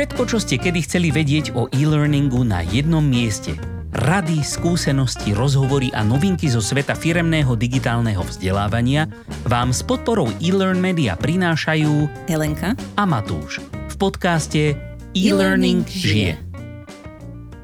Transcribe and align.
Všetko, 0.00 0.24
čo 0.32 0.40
ste 0.40 0.56
kedy 0.56 0.80
chceli 0.88 1.12
vedieť 1.12 1.52
o 1.52 1.68
e-learningu 1.76 2.40
na 2.40 2.64
jednom 2.64 3.04
mieste. 3.04 3.52
Rady, 3.92 4.40
skúsenosti, 4.40 5.36
rozhovory 5.36 5.92
a 5.92 6.00
novinky 6.00 6.48
zo 6.48 6.64
sveta 6.64 6.96
firemného 6.96 7.52
digitálneho 7.52 8.24
vzdelávania 8.24 9.12
vám 9.44 9.76
s 9.76 9.84
podporou 9.84 10.32
e-learn 10.40 10.80
media 10.80 11.20
prinášajú 11.20 12.08
Helenka 12.32 12.80
a 12.96 13.04
Matúš 13.04 13.60
v 13.60 13.94
podcaste 14.00 14.72
E-Learning 15.12 15.84
žije. 15.84 16.40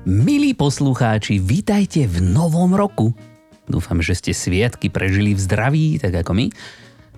Milí 0.04 0.52
poslucháči, 0.52 1.40
vítajte 1.40 2.04
v 2.04 2.20
novom 2.20 2.76
roku. 2.76 3.16
Dúfam, 3.64 4.04
že 4.04 4.12
ste 4.12 4.36
sviatky 4.36 4.92
prežili 4.92 5.32
v 5.32 5.40
zdraví, 5.40 5.86
tak 5.96 6.20
ako 6.20 6.36
my. 6.36 6.46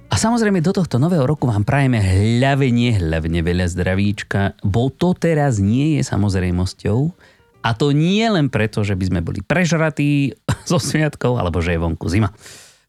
A 0.09 0.16
samozrejme 0.16 0.64
do 0.64 0.72
tohto 0.72 0.96
nového 0.96 1.29
roku 1.29 1.45
vám 1.45 1.68
prajeme 1.68 2.00
hľavenie, 2.00 2.96
hlavne 2.96 3.45
veľa 3.45 3.68
zdravíčka, 3.68 4.57
bo 4.64 4.88
to 4.88 5.12
teraz 5.12 5.61
nie 5.61 6.00
je 6.00 6.02
samozrejmosťou. 6.08 7.12
A 7.61 7.76
to 7.76 7.93
nie 7.93 8.25
len 8.25 8.48
preto, 8.48 8.81
že 8.81 8.96
by 8.96 9.04
sme 9.04 9.21
boli 9.21 9.44
prežratí 9.44 10.32
zo 10.71 10.81
sviatkov, 10.81 11.36
alebo 11.36 11.61
že 11.61 11.76
je 11.76 11.82
vonku 11.84 12.08
zima. 12.08 12.32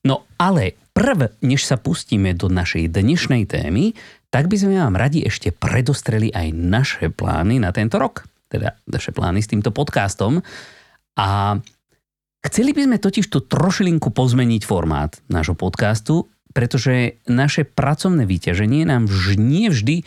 No 0.07 0.23
ale 0.39 0.79
prv, 0.95 1.35
než 1.43 1.67
sa 1.67 1.75
pustíme 1.75 2.31
do 2.31 2.47
našej 2.47 2.87
dnešnej 2.87 3.43
témy, 3.51 3.91
tak 4.31 4.47
by 4.47 4.55
sme 4.55 4.79
vám 4.79 4.95
radi 4.95 5.27
ešte 5.27 5.51
predostreli 5.51 6.31
aj 6.31 6.55
naše 6.55 7.05
plány 7.11 7.59
na 7.59 7.75
tento 7.75 7.99
rok. 7.99 8.23
Teda 8.47 8.79
naše 8.87 9.11
plány 9.11 9.43
s 9.43 9.51
týmto 9.51 9.75
podcastom. 9.75 10.39
A 11.19 11.59
chceli 12.47 12.71
by 12.71 12.87
sme 12.87 12.97
totiž 12.97 13.27
tu 13.27 13.43
trošilinku 13.43 14.07
pozmeniť 14.15 14.61
formát 14.63 15.19
nášho 15.27 15.57
podcastu, 15.57 16.31
pretože 16.51 17.21
naše 17.29 17.65
pracovné 17.65 18.25
vyťaženie 18.25 18.87
nám 18.87 19.05
vž, 19.05 19.37
nie 19.37 19.69
vždy 19.69 20.03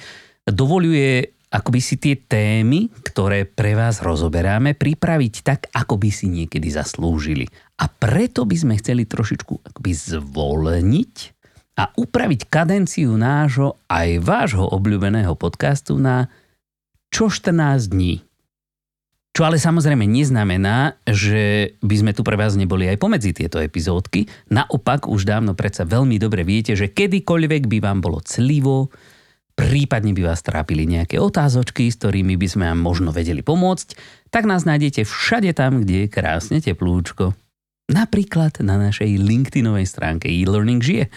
dovoluje 0.47 1.31
akoby 1.53 1.81
si 1.85 2.01
tie 2.01 2.17
témy, 2.17 2.89
ktoré 3.05 3.45
pre 3.45 3.77
vás 3.77 4.01
rozoberáme, 4.01 4.73
pripraviť 4.73 5.35
tak, 5.45 5.61
ako 5.77 6.01
by 6.01 6.09
si 6.09 6.33
niekedy 6.33 6.73
zaslúžili. 6.73 7.45
A 7.77 7.93
preto 7.93 8.49
by 8.49 8.57
sme 8.57 8.75
chceli 8.81 9.05
trošičku 9.05 9.69
akoby 9.69 9.93
zvolniť 9.93 11.15
a 11.77 11.93
upraviť 11.93 12.49
kadenciu 12.49 13.13
nášho 13.21 13.77
aj 13.93 14.25
vášho 14.25 14.65
obľúbeného 14.65 15.37
podcastu 15.37 16.01
na 16.01 16.33
čo 17.13 17.29
14 17.29 17.93
dní. 17.93 18.25
Čo 19.33 19.49
ale 19.49 19.57
samozrejme 19.57 20.05
neznamená, 20.05 21.01
že 21.09 21.73
by 21.81 21.95
sme 22.05 22.13
tu 22.13 22.21
pre 22.21 22.37
vás 22.37 22.53
neboli 22.53 22.85
aj 22.85 23.01
pomedzi 23.01 23.33
tieto 23.33 23.65
epizódky. 23.65 24.29
Naopak 24.53 25.09
už 25.09 25.25
dávno 25.25 25.57
predsa 25.57 25.89
veľmi 25.89 26.21
dobre 26.21 26.45
viete, 26.45 26.77
že 26.77 26.93
kedykoľvek 26.93 27.65
by 27.65 27.79
vám 27.81 28.05
bolo 28.05 28.21
clivo, 28.21 28.93
prípadne 29.57 30.13
by 30.13 30.29
vás 30.29 30.45
trápili 30.45 30.85
nejaké 30.85 31.17
otázočky, 31.17 31.89
s 31.89 31.97
ktorými 31.97 32.37
by 32.37 32.45
sme 32.45 32.65
vám 32.69 32.81
možno 32.85 33.09
vedeli 33.09 33.41
pomôcť, 33.41 33.97
tak 34.29 34.45
nás 34.45 34.69
nájdete 34.69 35.09
všade 35.09 35.57
tam, 35.57 35.81
kde 35.81 36.05
je 36.05 36.13
krásne 36.13 36.61
teplúčko. 36.61 37.33
Napríklad 37.89 38.61
na 38.61 38.77
našej 38.77 39.17
LinkedInovej 39.17 39.89
stránke 39.89 40.29
e-learning 40.29 40.85
žije, 40.85 41.09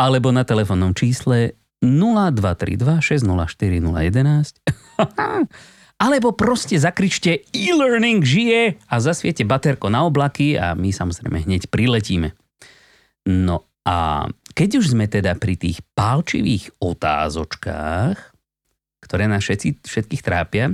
alebo 0.00 0.32
na 0.32 0.48
telefónnom 0.48 0.96
čísle 0.96 1.60
0232 1.84 3.20
604 3.20 3.84
011 3.84 5.79
alebo 6.00 6.32
proste 6.32 6.80
zakričte 6.80 7.44
e-learning 7.52 8.24
žije 8.24 8.80
a 8.88 8.94
zasviete 9.04 9.44
baterko 9.44 9.92
na 9.92 10.08
oblaky 10.08 10.56
a 10.56 10.72
my 10.72 10.88
samozrejme 10.88 11.44
hneď 11.44 11.68
priletíme. 11.68 12.32
No 13.28 13.68
a 13.84 14.24
keď 14.56 14.80
už 14.80 14.96
sme 14.96 15.12
teda 15.12 15.36
pri 15.36 15.60
tých 15.60 15.84
pálčivých 15.92 16.72
otázočkách, 16.80 18.16
ktoré 19.04 19.28
nás 19.28 19.44
všetci, 19.44 19.84
všetkých 19.84 20.24
trápia, 20.24 20.72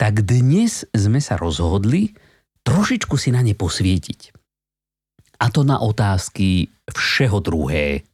tak 0.00 0.24
dnes 0.24 0.88
sme 0.96 1.20
sa 1.20 1.36
rozhodli 1.36 2.16
trošičku 2.64 3.14
si 3.20 3.30
na 3.32 3.44
ne 3.44 3.52
posvietiť. 3.52 4.20
A 5.36 5.52
to 5.52 5.68
na 5.68 5.78
otázky 5.84 6.72
všeho 6.88 7.44
druhé. 7.44 8.08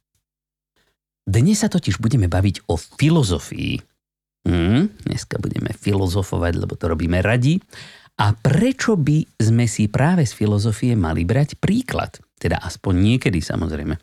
Dnes 1.23 1.63
sa 1.63 1.71
totiž 1.71 2.03
budeme 2.03 2.27
baviť 2.27 2.67
o 2.67 2.75
filozofii 2.75 3.92
Hmm, 4.43 4.91
dneska 5.07 5.39
budeme 5.39 5.71
filozofovať, 5.71 6.53
lebo 6.59 6.75
to 6.75 6.91
robíme 6.91 7.23
radi. 7.23 7.63
A 8.19 8.35
prečo 8.35 8.99
by 8.99 9.39
sme 9.39 9.65
si 9.65 9.89
práve 9.89 10.27
z 10.27 10.35
filozofie 10.35 10.93
mali 10.93 11.23
brať 11.25 11.57
príklad? 11.57 12.19
Teda 12.37 12.59
aspoň 12.61 13.15
niekedy 13.15 13.39
samozrejme. 13.39 13.95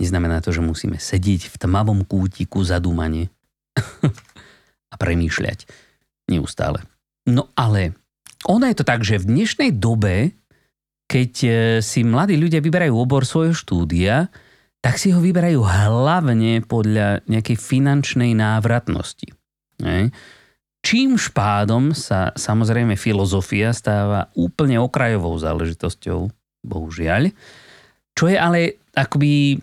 Neznamená 0.00 0.42
to, 0.42 0.50
že 0.50 0.64
musíme 0.64 0.98
sedieť 0.98 1.52
v 1.52 1.56
tmavom 1.62 2.02
kútiku 2.08 2.64
zadúmanie 2.66 3.30
a 4.92 4.94
premýšľať 4.98 5.68
neustále. 6.32 6.82
No 7.28 7.52
ale 7.54 7.94
ono 8.48 8.66
je 8.66 8.76
to 8.80 8.88
tak, 8.88 9.06
že 9.06 9.22
v 9.22 9.30
dnešnej 9.30 9.70
dobe, 9.78 10.34
keď 11.06 11.32
e, 11.44 11.50
si 11.78 12.02
mladí 12.02 12.34
ľudia 12.34 12.58
vyberajú 12.58 12.94
obor 12.96 13.22
svojho 13.22 13.54
štúdia, 13.54 14.26
tak 14.82 14.98
si 14.98 15.14
ho 15.14 15.22
vyberajú 15.22 15.62
hlavne 15.62 16.66
podľa 16.66 17.22
nejakej 17.30 17.54
finančnej 17.54 18.34
návratnosti. 18.34 19.30
Ne? 19.82 20.14
Čím 20.82 21.14
špádom 21.14 21.94
sa 21.94 22.34
samozrejme 22.34 22.98
filozofia 22.98 23.70
stáva 23.70 24.26
úplne 24.34 24.82
okrajovou 24.82 25.38
záležitosťou, 25.38 26.26
bohužiaľ. 26.66 27.30
Čo 28.18 28.24
je 28.30 28.36
ale 28.38 28.82
akoby... 28.94 29.62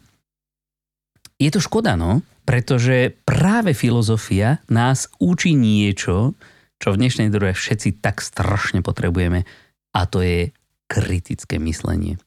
Je 1.40 1.50
to 1.52 1.63
škoda, 1.63 1.96
no? 1.96 2.24
Pretože 2.44 3.16
práve 3.24 3.72
filozofia 3.75 4.59
nás 4.68 5.08
učí 5.24 5.56
niečo, 5.56 6.35
čo 6.79 6.88
v 6.96 7.00
dnešnej 7.00 7.31
dobe 7.31 7.52
všetci 7.52 8.00
tak 8.00 8.24
strašne 8.24 8.79
potrebujeme 8.79 9.44
a 9.96 10.02
to 10.08 10.24
je 10.24 10.56
kritické 10.90 11.59
myslenie. 11.62 12.18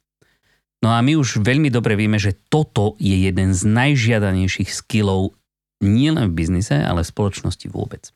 No 0.82 0.92
a 0.92 0.98
my 1.00 1.14
už 1.14 1.40
veľmi 1.40 1.70
dobre 1.70 1.94
vieme, 1.94 2.18
že 2.18 2.34
toto 2.50 2.98
je 2.98 3.14
jeden 3.14 3.54
z 3.54 3.62
najžiadanejších 3.66 4.70
skillov 4.70 5.34
nielen 5.82 6.30
v 6.30 6.36
biznise, 6.38 6.78
ale 6.78 7.02
v 7.02 7.10
spoločnosti 7.12 7.66
vôbec. 7.68 8.14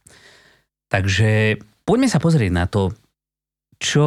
Takže 0.89 1.59
poďme 1.83 2.09
sa 2.09 2.23
pozrieť 2.23 2.53
na 2.55 2.65
to, 2.71 2.95
čo 3.83 4.07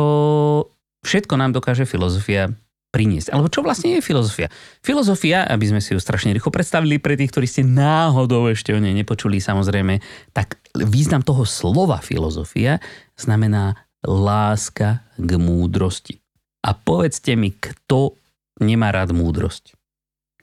všetko 1.06 1.36
nám 1.36 1.52
dokáže 1.53 1.86
filozofia 1.86 2.50
priniesť. 2.90 3.30
Alebo 3.30 3.53
čo 3.53 3.62
vlastne 3.62 3.97
je 3.97 4.02
filozofia? 4.02 4.50
Filozofia, 4.81 5.46
aby 5.46 5.70
sme 5.70 5.81
si 5.81 5.94
ju 5.94 6.02
strašne 6.02 6.34
rýchlo 6.34 6.50
predstavili 6.50 6.97
pre 6.97 7.14
tých, 7.14 7.30
ktorí 7.30 7.46
ste 7.46 7.62
náhodou 7.62 8.50
ešte 8.50 8.74
o 8.74 8.81
nej 8.81 8.97
nepočuli, 8.97 9.38
samozrejme, 9.38 10.02
tak 10.34 10.58
význam 10.74 11.22
toho 11.22 11.46
slova 11.46 12.02
filozofia 12.02 12.81
znamená 13.14 13.78
láska 14.02 15.06
k 15.22 15.31
múdrosti. 15.38 16.18
A 16.66 16.74
povedzte 16.74 17.38
mi, 17.38 17.53
kto 17.53 18.18
nemá 18.59 18.90
rád 18.90 19.14
múdrosť? 19.14 19.78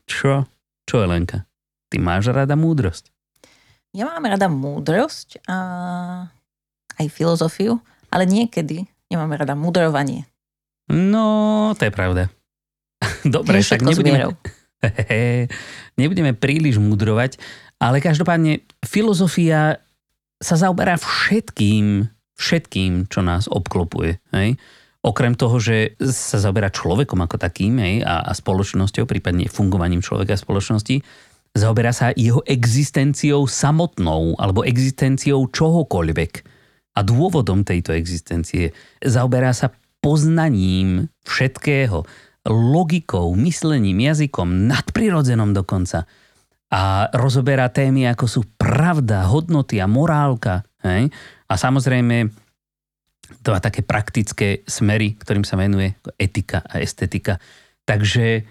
Čo? 0.06 0.47
Čo, 0.87 1.03
Elenka? 1.03 1.44
Ty 1.91 1.97
máš 2.02 2.30
rada 2.30 2.58
múdrosť? 2.58 3.14
Ja 3.97 4.10
mám 4.10 4.28
rada 4.28 4.50
múdrosť 4.50 5.41
a 5.48 5.56
aj 7.00 7.06
filozofiu, 7.08 7.80
ale 8.10 8.28
niekedy 8.28 8.84
nemám 9.08 9.38
rada 9.38 9.54
mudrovanie. 9.56 10.26
No, 10.91 11.72
to 11.78 11.88
je 11.88 11.92
pravda. 11.94 12.28
Dobre, 13.24 13.62
tak 13.62 13.82
nebudeme, 13.82 14.36
nebudeme 16.00 16.32
príliš 16.36 16.78
mudrovať, 16.78 17.41
ale 17.80 18.00
každopádne 18.00 18.64
filozofia 18.84 19.80
sa 20.36 20.54
zaoberá 20.56 21.00
všetkým, 21.00 22.08
všetkým, 22.36 23.08
čo 23.08 23.20
nás 23.24 23.48
obklopuje. 23.48 24.20
Hej? 24.36 24.60
Okrem 25.06 25.38
toho, 25.38 25.56
že 25.62 25.94
sa 26.03 26.42
zaoberá 26.42 26.68
človekom 26.68 27.22
ako 27.22 27.38
takým 27.38 27.78
hej, 27.78 28.03
a, 28.03 28.26
a 28.26 28.32
spoločnosťou, 28.34 29.06
prípadne 29.06 29.47
fungovaním 29.47 30.03
človeka 30.03 30.34
a 30.34 30.41
spoločnosti, 30.41 30.98
Zaoberá 31.56 31.88
sa 31.96 32.12
jeho 32.12 32.44
existenciou 32.44 33.48
samotnou 33.48 34.36
alebo 34.36 34.60
existenciou 34.60 35.48
čohokoľvek. 35.48 36.32
A 36.97 37.00
dôvodom 37.00 37.64
tejto 37.64 37.97
existencie 37.97 38.76
zaoberá 39.00 39.56
sa 39.56 39.72
poznaním 40.04 41.08
všetkého, 41.24 42.04
logikou, 42.47 43.32
myslením, 43.34 44.04
jazykom, 44.04 44.68
nadprirodzenom 44.68 45.56
dokonca. 45.56 46.04
A 46.68 47.08
rozoberá 47.16 47.72
témy, 47.72 48.04
ako 48.12 48.26
sú 48.28 48.41
pravda, 48.60 49.24
hodnoty 49.24 49.80
a 49.80 49.88
morálka. 49.88 50.60
Hej? 50.84 51.09
A 51.48 51.54
samozrejme 51.56 52.28
dva 53.42 53.59
také 53.59 53.80
praktické 53.80 54.62
smery, 54.68 55.16
ktorým 55.18 55.42
sa 55.42 55.56
venuje 55.56 55.97
etika 56.20 56.62
a 56.68 56.78
estetika. 56.84 57.41
Takže 57.88 58.44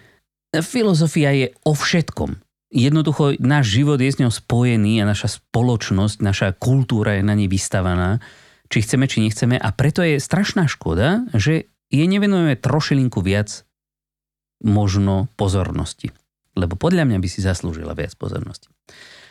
filozofia 0.59 1.31
je 1.31 1.47
o 1.67 1.75
všetkom 1.75 2.44
jednoducho 2.75 3.39
náš 3.39 3.79
život 3.79 4.03
je 4.03 4.11
s 4.11 4.19
ňou 4.19 4.29
spojený 4.29 4.99
a 4.99 5.07
naša 5.07 5.39
spoločnosť, 5.39 6.19
naša 6.19 6.47
kultúra 6.59 7.15
je 7.15 7.23
na 7.23 7.33
nej 7.33 7.47
vystavaná, 7.47 8.19
či 8.67 8.83
chceme, 8.83 9.07
či 9.07 9.23
nechceme 9.23 9.55
a 9.55 9.71
preto 9.71 10.03
je 10.03 10.19
strašná 10.19 10.67
škoda, 10.67 11.23
že 11.31 11.71
jej 11.87 12.07
nevenujeme 12.11 12.59
trošilinku 12.59 13.23
viac 13.23 13.63
možno 14.59 15.31
pozornosti. 15.39 16.11
Lebo 16.55 16.75
podľa 16.75 17.07
mňa 17.07 17.17
by 17.23 17.27
si 17.31 17.39
zaslúžila 17.39 17.95
viac 17.95 18.15
pozornosti. 18.19 18.67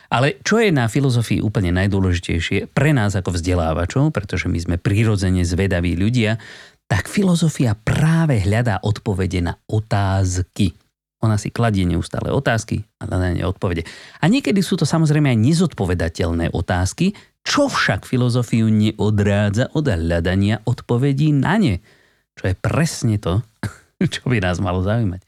Ale 0.09 0.37
čo 0.45 0.61
je 0.61 0.69
na 0.69 0.85
filozofii 0.85 1.41
úplne 1.41 1.73
najdôležitejšie 1.73 2.69
pre 2.69 2.93
nás 2.93 3.17
ako 3.17 3.33
vzdelávačov, 3.33 4.13
pretože 4.13 4.45
my 4.45 4.59
sme 4.61 4.75
prirodzene 4.77 5.41
zvedaví 5.41 5.97
ľudia, 5.97 6.37
tak 6.85 7.09
filozofia 7.09 7.73
práve 7.73 8.45
hľadá 8.45 8.77
odpovede 8.85 9.41
na 9.41 9.57
otázky. 9.65 10.77
Ona 11.23 11.39
si 11.39 11.49
kladie 11.49 11.87
neustále 11.87 12.29
otázky 12.29 12.83
a 12.99 13.07
na 13.07 13.31
ne 13.31 13.43
odpovede. 13.47 13.87
A 14.19 14.27
niekedy 14.27 14.59
sú 14.59 14.75
to 14.75 14.83
samozrejme 14.83 15.31
aj 15.31 15.39
nezodpovedateľné 15.39 16.51
otázky, 16.51 17.15
čo 17.45 17.71
však 17.71 18.03
filozofiu 18.03 18.67
neodrádza 18.67 19.71
od 19.77 19.85
hľadania 19.85 20.65
odpovedí 20.65 21.31
na 21.31 21.55
ne. 21.61 21.75
Čo 22.35 22.51
je 22.51 22.55
presne 22.57 23.15
to, 23.21 23.39
čo 24.13 24.27
by 24.27 24.43
nás 24.43 24.59
malo 24.59 24.83
zaujímať. 24.83 25.23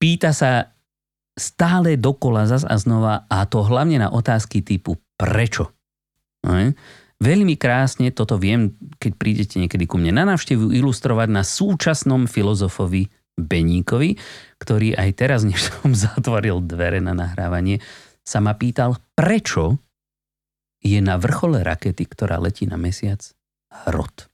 Pýta 0.00 0.32
sa 0.32 0.72
stále 1.36 2.00
dokola 2.00 2.48
zas 2.48 2.64
a 2.64 2.76
znova 2.76 3.28
a 3.28 3.44
to 3.48 3.64
hlavne 3.64 4.00
na 4.00 4.08
otázky 4.12 4.64
typu 4.64 4.96
prečo. 5.16 5.72
No, 6.42 6.72
Veľmi 7.22 7.54
krásne 7.54 8.10
toto 8.10 8.34
viem, 8.34 8.74
keď 8.98 9.12
prídete 9.14 9.54
niekedy 9.62 9.86
ku 9.86 9.94
mne 9.94 10.10
na 10.10 10.34
návštevu, 10.34 10.74
ilustrovať 10.74 11.28
na 11.30 11.46
súčasnom 11.46 12.26
filozofovi 12.26 13.06
Beníkovi, 13.40 14.20
ktorý 14.60 14.94
aj 14.94 15.10
teraz, 15.16 15.40
než 15.42 15.72
som 15.72 15.96
zatvoril 16.08 16.60
dvere 16.62 17.00
na 17.00 17.16
nahrávanie, 17.16 17.80
sa 18.22 18.38
ma 18.38 18.54
pýtal, 18.54 18.98
prečo 19.18 19.82
je 20.82 20.98
na 20.98 21.18
vrchole 21.18 21.62
rakety, 21.62 22.06
ktorá 22.06 22.38
letí 22.42 22.66
na 22.66 22.78
mesiac, 22.78 23.22
hrot. 23.86 24.30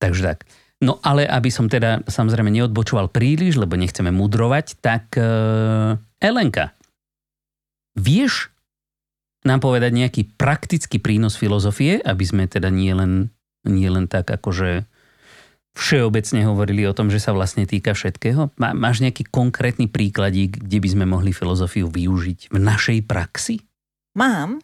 Takže 0.00 0.22
tak. 0.24 0.38
No 0.80 0.96
ale 1.04 1.28
aby 1.28 1.52
som 1.52 1.68
teda 1.68 2.08
samozrejme 2.08 2.48
neodbočoval 2.48 3.12
príliš, 3.12 3.60
lebo 3.60 3.76
nechceme 3.76 4.08
mudrovať, 4.08 4.80
tak 4.80 5.12
uh, 5.20 6.00
Elenka, 6.16 6.72
vieš 7.92 8.48
nám 9.44 9.60
povedať 9.60 9.92
nejaký 9.92 10.22
praktický 10.36 11.00
prínos 11.00 11.36
filozofie, 11.36 12.00
aby 12.00 12.24
sme 12.24 12.44
teda 12.48 12.72
nie 12.72 12.92
len, 12.96 13.32
nie 13.64 13.88
len 13.92 14.08
tak 14.08 14.28
akože 14.28 14.88
všeobecne 15.74 16.46
hovorili 16.46 16.82
o 16.86 16.96
tom, 16.96 17.08
že 17.08 17.22
sa 17.22 17.30
vlastne 17.30 17.64
týka 17.66 17.94
všetkého? 17.94 18.50
Má, 18.58 18.74
máš 18.74 19.02
nejaký 19.02 19.28
konkrétny 19.30 19.86
príkladík, 19.86 20.66
kde 20.66 20.78
by 20.82 20.88
sme 20.90 21.04
mohli 21.06 21.30
filozofiu 21.30 21.86
využiť 21.86 22.50
v 22.50 22.58
našej 22.58 22.98
praxi? 23.06 23.62
Mám. 24.18 24.58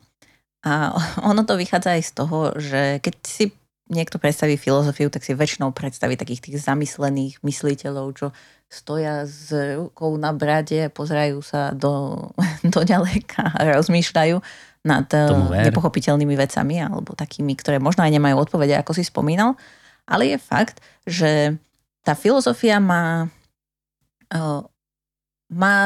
A 0.66 0.94
ono 1.30 1.46
to 1.46 1.54
vychádza 1.54 1.94
aj 1.94 2.02
z 2.02 2.12
toho, 2.12 2.38
že 2.58 2.82
keď 3.00 3.14
si 3.22 3.44
niekto 3.86 4.18
predstaví 4.18 4.58
filozofiu, 4.58 5.06
tak 5.14 5.22
si 5.22 5.30
väčšinou 5.30 5.70
predstaví 5.70 6.18
takých 6.18 6.42
tých 6.42 6.56
zamyslených 6.58 7.38
mysliteľov, 7.46 8.06
čo 8.18 8.26
stoja 8.66 9.22
s 9.22 9.54
rukou 9.78 10.18
na 10.18 10.34
brade, 10.34 10.90
pozerajú 10.90 11.38
sa 11.38 11.70
do, 11.70 12.26
do 12.74 12.80
ďaleka 12.82 13.54
a 13.54 13.78
rozmýšľajú 13.78 14.36
nad 14.86 15.06
eh, 15.14 15.70
nepochopiteľnými 15.70 16.34
vecami 16.34 16.82
alebo 16.82 17.14
takými, 17.14 17.54
ktoré 17.58 17.78
možno 17.78 18.02
aj 18.06 18.10
nemajú 18.14 18.34
odpovede, 18.38 18.74
ako 18.78 18.94
si 18.94 19.06
spomínal. 19.06 19.54
Ale 20.06 20.30
je 20.30 20.38
fakt, 20.38 20.78
že 21.06 21.56
tá 22.02 22.18
filozofia 22.18 22.82
má, 22.82 23.30
má 25.50 25.76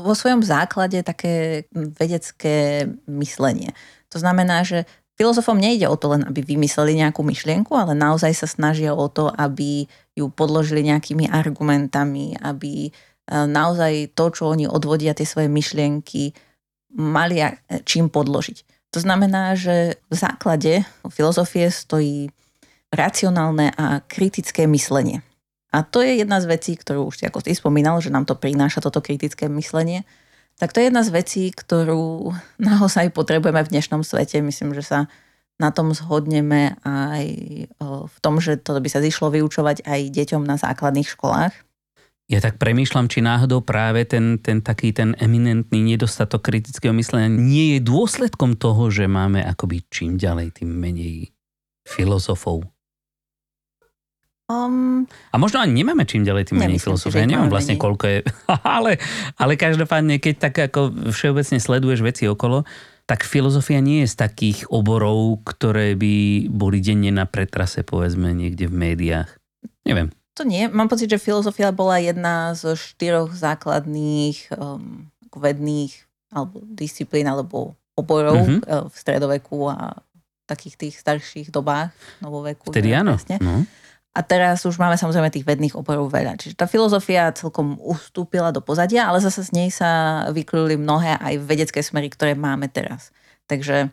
vo 0.00 0.14
svojom 0.16 0.40
základe 0.42 1.00
také 1.04 1.64
vedecké 1.72 2.88
myslenie. 3.06 3.76
To 4.12 4.20
znamená, 4.20 4.64
že 4.64 4.84
Filozofom 5.12 5.60
nejde 5.60 5.84
o 5.86 5.96
to 6.00 6.16
len, 6.16 6.24
aby 6.24 6.40
vymysleli 6.40 6.96
nejakú 6.96 7.20
myšlienku, 7.20 7.76
ale 7.76 7.92
naozaj 7.92 8.32
sa 8.32 8.48
snažia 8.48 8.96
o 8.96 9.06
to, 9.12 9.28
aby 9.28 9.84
ju 10.16 10.26
podložili 10.32 10.80
nejakými 10.88 11.28
argumentami, 11.28 12.32
aby 12.40 12.88
e, 12.88 12.90
naozaj 13.30 14.16
to, 14.16 14.32
čo 14.32 14.48
oni 14.48 14.64
odvodia, 14.64 15.12
tie 15.12 15.28
svoje 15.28 15.52
myšlienky, 15.52 16.32
mali 16.96 17.44
čím 17.84 18.08
podložiť. 18.08 18.90
To 18.92 18.98
znamená, 19.00 19.52
že 19.54 20.00
v 20.08 20.16
základe 20.16 20.84
filozofie 21.08 21.68
stojí 21.68 22.32
racionálne 22.92 23.72
a 23.74 24.04
kritické 24.04 24.68
myslenie. 24.68 25.24
A 25.72 25.80
to 25.80 26.04
je 26.04 26.20
jedna 26.20 26.38
z 26.38 26.46
vecí, 26.52 26.76
ktorú 26.76 27.08
už 27.08 27.24
ako 27.24 27.40
ty 27.40 27.56
spomínal, 27.56 27.96
že 28.04 28.12
nám 28.12 28.28
to 28.28 28.36
prináša 28.36 28.84
toto 28.84 29.00
kritické 29.00 29.48
myslenie 29.48 30.04
tak 30.62 30.72
to 30.72 30.78
je 30.78 30.94
jedna 30.94 31.02
z 31.02 31.10
vecí, 31.10 31.50
ktorú 31.50 32.34
naozaj 32.62 33.10
potrebujeme 33.10 33.62
v 33.66 33.72
dnešnom 33.72 34.06
svete. 34.06 34.38
Myslím, 34.44 34.76
že 34.76 34.86
sa 34.86 34.98
na 35.60 35.70
tom 35.70 35.94
zhodneme 35.94 36.78
aj 36.82 37.26
v 37.82 38.16
tom, 38.22 38.38
že 38.42 38.58
to 38.58 38.78
by 38.78 38.88
sa 38.90 39.02
zišlo 39.02 39.30
vyučovať 39.34 39.86
aj 39.86 40.00
deťom 40.10 40.42
na 40.42 40.58
základných 40.58 41.06
školách. 41.06 41.54
Ja 42.30 42.40
tak 42.40 42.56
premýšľam, 42.56 43.12
či 43.12 43.20
náhodou 43.20 43.60
práve 43.60 44.08
ten, 44.08 44.40
ten 44.40 44.64
taký 44.64 44.94
ten 44.94 45.12
eminentný 45.20 45.84
nedostatok 45.84 46.48
kritického 46.48 46.94
myslenia 46.96 47.28
nie 47.28 47.76
je 47.76 47.80
dôsledkom 47.84 48.56
toho, 48.56 48.88
že 48.88 49.10
máme 49.10 49.44
akoby 49.44 49.84
čím 49.92 50.16
ďalej, 50.16 50.62
tým 50.62 50.70
menej 50.72 51.34
filozofov 51.84 52.64
Um, 54.52 55.08
a 55.32 55.36
možno 55.40 55.64
ani 55.64 55.80
nemáme 55.80 56.04
čím 56.04 56.28
ďalej 56.28 56.52
tým 56.52 56.60
menej 56.60 56.78
filozofie. 56.82 57.24
Ja 57.24 57.30
neviem 57.30 57.48
vlastne, 57.48 57.80
menej. 57.80 57.84
koľko 57.88 58.04
je. 58.04 58.18
ale, 58.76 59.00
ale 59.40 59.52
každopádne, 59.56 60.20
keď 60.20 60.34
tak 60.36 60.54
ako 60.68 61.12
všeobecne 61.12 61.56
sleduješ 61.56 62.00
veci 62.04 62.28
okolo, 62.28 62.68
tak 63.08 63.24
filozofia 63.24 63.80
nie 63.80 64.04
je 64.04 64.12
z 64.12 64.16
takých 64.20 64.58
oborov, 64.68 65.42
ktoré 65.42 65.96
by 65.96 66.46
boli 66.52 66.78
denne 66.78 67.10
na 67.10 67.24
pretrase, 67.26 67.82
povedzme, 67.82 68.30
niekde 68.30 68.68
v 68.68 68.74
médiách. 68.76 69.30
Neviem. 69.88 70.12
To 70.36 70.48
nie. 70.48 70.68
Mám 70.68 70.88
pocit, 70.88 71.12
že 71.12 71.20
filozofia 71.20 71.74
bola 71.74 72.00
jedna 72.00 72.56
zo 72.56 72.72
štyroch 72.72 73.36
základných 73.36 74.54
um, 74.56 75.12
vedných 75.32 75.92
alebo 76.32 76.64
disciplín 76.64 77.28
alebo 77.28 77.76
oborov 77.92 78.40
mm-hmm. 78.40 78.88
v 78.88 78.94
stredoveku 78.96 79.68
a 79.68 80.00
takých 80.48 80.74
tých 80.80 80.94
starších 80.96 81.48
dobách 81.52 81.92
novoveku. 82.24 82.72
Vtedy 82.72 82.96
áno. 82.96 83.20
No. 83.40 83.64
A 84.12 84.20
teraz 84.20 84.60
už 84.68 84.76
máme 84.76 85.00
samozrejme 85.00 85.32
tých 85.32 85.48
vedných 85.48 85.72
oborov 85.72 86.12
veľa. 86.12 86.36
Čiže 86.36 86.60
tá 86.60 86.68
filozofia 86.68 87.32
celkom 87.32 87.80
ustúpila 87.80 88.52
do 88.52 88.60
pozadia, 88.60 89.08
ale 89.08 89.24
zase 89.24 89.40
z 89.40 89.50
nej 89.56 89.68
sa 89.72 90.24
vykluli 90.28 90.76
mnohé 90.76 91.16
aj 91.16 91.40
vedecké 91.40 91.80
smery, 91.80 92.12
ktoré 92.12 92.36
máme 92.36 92.68
teraz. 92.68 93.08
Takže 93.48 93.88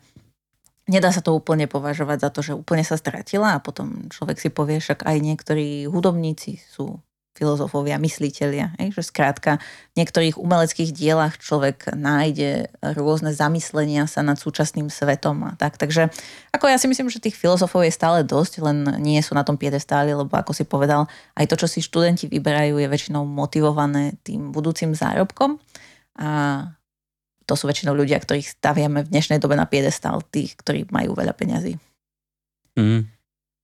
nedá 0.91 1.15
sa 1.15 1.23
to 1.23 1.31
úplne 1.31 1.71
považovať 1.71 2.17
za 2.19 2.29
to, 2.35 2.39
že 2.43 2.57
úplne 2.57 2.83
sa 2.83 2.99
stratila 2.99 3.55
a 3.55 3.63
potom 3.63 4.11
človek 4.11 4.43
si 4.43 4.51
povie, 4.51 4.83
však 4.83 5.07
aj 5.07 5.17
niektorí 5.23 5.87
hudobníci 5.87 6.59
sú 6.67 6.99
filozofovia, 7.39 7.95
mysliteľia. 7.95 8.75
Že 8.75 8.99
skrátka 8.99 9.63
v 9.95 10.03
niektorých 10.03 10.35
umeleckých 10.35 10.91
dielach 10.91 11.39
človek 11.39 11.95
nájde 11.95 12.67
rôzne 12.99 13.31
zamyslenia 13.31 14.03
sa 14.11 14.19
nad 14.19 14.35
súčasným 14.35 14.91
svetom 14.91 15.47
a 15.47 15.51
tak. 15.55 15.79
Takže 15.79 16.11
ako 16.51 16.67
ja 16.67 16.75
si 16.75 16.91
myslím, 16.91 17.07
že 17.07 17.23
tých 17.23 17.39
filozofov 17.39 17.87
je 17.87 17.95
stále 17.95 18.27
dosť, 18.27 18.59
len 18.59 18.83
nie 18.99 19.23
sú 19.23 19.31
na 19.31 19.47
tom 19.47 19.55
piedestáli, 19.55 20.11
lebo 20.11 20.35
ako 20.35 20.51
si 20.51 20.67
povedal, 20.67 21.07
aj 21.39 21.47
to, 21.47 21.55
čo 21.55 21.67
si 21.71 21.79
študenti 21.79 22.27
vyberajú, 22.27 22.75
je 22.75 22.91
väčšinou 22.91 23.23
motivované 23.23 24.19
tým 24.27 24.51
budúcim 24.51 24.91
zárobkom. 24.91 25.55
A 26.19 26.67
to 27.47 27.55
sú 27.55 27.65
väčšinou 27.65 27.95
ľudia, 27.95 28.19
ktorých 28.19 28.59
staviame 28.59 29.07
v 29.07 29.11
dnešnej 29.15 29.39
dobe 29.39 29.55
na 29.55 29.65
piedestál, 29.65 30.21
tých, 30.27 30.59
ktorí 30.59 30.91
majú 30.91 31.15
veľa 31.15 31.33
peňazí. 31.33 31.79
Mm. 32.75 33.09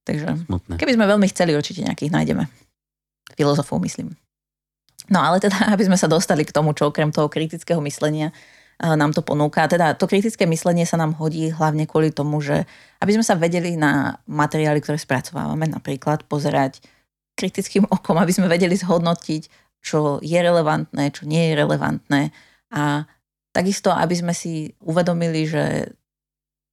Takže 0.05 0.27
Smutné. 0.45 0.73
keby 0.77 0.91
sme 0.95 1.05
veľmi 1.05 1.27
chceli, 1.33 1.57
určite 1.57 1.81
nejakých 1.81 2.13
nájdeme 2.13 2.64
filozofov, 3.33 3.81
myslím. 3.81 4.13
No 5.09 5.21
ale 5.21 5.41
teda, 5.41 5.57
aby 5.73 5.85
sme 5.85 5.97
sa 5.97 6.05
dostali 6.05 6.45
k 6.45 6.53
tomu, 6.53 6.77
čo 6.77 6.93
okrem 6.93 7.09
toho 7.09 7.29
kritického 7.29 7.81
myslenia 7.81 8.29
eh, 8.29 8.93
nám 8.93 9.13
to 9.13 9.25
ponúka. 9.25 9.65
Teda 9.65 9.97
to 9.97 10.05
kritické 10.05 10.45
myslenie 10.45 10.85
sa 10.85 11.01
nám 11.01 11.17
hodí 11.17 11.49
hlavne 11.49 11.89
kvôli 11.89 12.13
tomu, 12.13 12.41
že 12.41 12.65
aby 13.01 13.17
sme 13.17 13.25
sa 13.25 13.37
vedeli 13.37 13.77
na 13.77 14.21
materiály, 14.29 14.81
ktoré 14.81 15.01
spracovávame, 15.01 15.69
napríklad 15.69 16.25
pozerať 16.29 16.81
kritickým 17.37 17.89
okom, 17.95 18.17
aby 18.21 18.31
sme 18.31 18.49
vedeli 18.49 18.77
zhodnotiť, 18.77 19.65
čo 19.85 20.17
je 20.21 20.39
relevantné, 20.39 21.13
čo 21.13 21.29
nie 21.29 21.49
je 21.49 21.53
relevantné. 21.61 22.21
A 22.73 23.05
takisto, 23.53 23.93
aby 23.93 24.17
sme 24.17 24.33
si 24.33 24.73
uvedomili, 24.81 25.45
že 25.45 25.93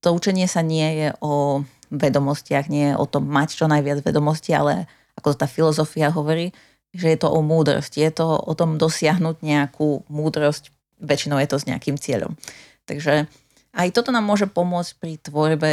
to 0.02 0.16
učenie 0.16 0.50
sa 0.50 0.64
nie 0.66 0.99
je 0.99 1.09
o 1.23 1.62
vedomostiach, 1.92 2.73
nie 2.73 2.90
je 2.90 2.99
o 2.99 3.04
tom 3.06 3.28
mať 3.28 3.54
čo 3.54 3.68
najviac 3.68 4.00
vedomostí, 4.02 4.56
ale 4.56 4.88
ako 5.19 5.37
tá 5.37 5.47
filozofia 5.47 6.09
hovorí, 6.12 6.52
že 6.92 7.12
je 7.12 7.19
to 7.21 7.28
o 7.33 7.40
múdrosti. 7.40 8.04
Je 8.04 8.12
to 8.12 8.37
o 8.37 8.52
tom 8.52 8.76
dosiahnuť 8.76 9.40
nejakú 9.40 10.04
múdrosť, 10.12 10.69
väčšinou 11.00 11.40
je 11.40 11.49
to 11.49 11.57
s 11.57 11.69
nejakým 11.69 11.97
cieľom. 11.97 12.37
Takže 12.85 13.26
aj 13.73 13.88
toto 13.97 14.12
nám 14.12 14.28
môže 14.28 14.45
pomôcť 14.49 14.92
pri 15.00 15.12
tvorbe 15.21 15.73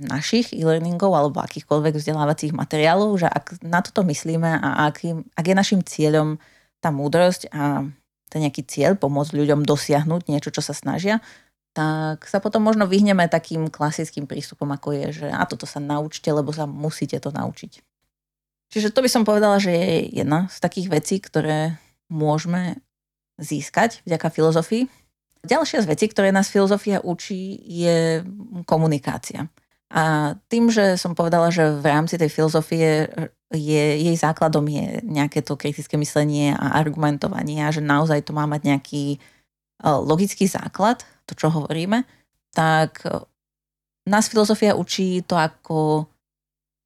našich 0.00 0.56
e-learningov 0.56 1.12
alebo 1.12 1.44
akýchkoľvek 1.44 2.00
vzdelávacích 2.00 2.56
materiálov, 2.56 3.20
že 3.20 3.28
ak 3.28 3.60
na 3.60 3.84
toto 3.84 4.00
myslíme 4.04 4.48
a 4.48 4.88
ak, 4.88 5.04
ak 5.36 5.44
je 5.44 5.54
našim 5.56 5.80
cieľom 5.84 6.40
tá 6.80 6.88
múdrosť 6.88 7.52
a 7.52 7.84
ten 8.32 8.40
nejaký 8.40 8.64
cieľ 8.64 8.96
pomôcť 8.96 9.36
ľuďom 9.36 9.68
dosiahnuť 9.68 10.22
niečo, 10.32 10.48
čo 10.48 10.64
sa 10.64 10.72
snažia, 10.72 11.20
tak 11.76 12.24
sa 12.24 12.40
potom 12.40 12.64
možno 12.64 12.88
vyhneme 12.88 13.28
takým 13.28 13.68
klasickým 13.68 14.24
prístupom, 14.24 14.66
ako 14.72 14.96
je, 14.96 15.06
že 15.22 15.26
a 15.28 15.44
toto 15.44 15.68
sa 15.68 15.78
naučte, 15.78 16.32
lebo 16.32 16.50
sa 16.50 16.64
musíte 16.64 17.20
to 17.20 17.30
naučiť. 17.30 17.89
Čiže 18.70 18.94
to 18.94 19.02
by 19.02 19.10
som 19.10 19.26
povedala, 19.26 19.58
že 19.58 19.74
je 19.74 20.22
jedna 20.22 20.46
z 20.46 20.56
takých 20.62 20.88
vecí, 20.88 21.18
ktoré 21.18 21.76
môžeme 22.06 22.78
získať 23.42 24.02
vďaka 24.06 24.30
filozofii. 24.30 24.86
Ďalšia 25.42 25.82
z 25.82 25.90
vecí, 25.90 26.06
ktoré 26.06 26.30
nás 26.30 26.52
filozofia 26.52 27.02
učí, 27.02 27.58
je 27.66 28.22
komunikácia. 28.68 29.50
A 29.90 30.36
tým, 30.46 30.70
že 30.70 30.94
som 30.94 31.18
povedala, 31.18 31.50
že 31.50 31.66
v 31.66 31.82
rámci 31.82 32.14
tej 32.14 32.30
filozofie 32.30 33.10
je, 33.50 33.84
jej 33.98 34.16
základom 34.16 34.62
je 34.70 35.02
nejaké 35.02 35.42
to 35.42 35.58
kritické 35.58 35.98
myslenie 35.98 36.54
a 36.54 36.78
argumentovanie 36.78 37.66
a 37.66 37.74
že 37.74 37.82
naozaj 37.82 38.22
to 38.22 38.30
má 38.30 38.46
mať 38.46 38.70
nejaký 38.70 39.18
e, 39.18 39.18
logický 39.82 40.46
základ, 40.46 41.02
to, 41.26 41.34
čo 41.34 41.50
hovoríme, 41.50 42.06
tak 42.54 43.02
e, 43.02 43.26
nás 44.06 44.30
filozofia 44.30 44.78
učí 44.78 45.26
to, 45.26 45.34
ako 45.34 46.06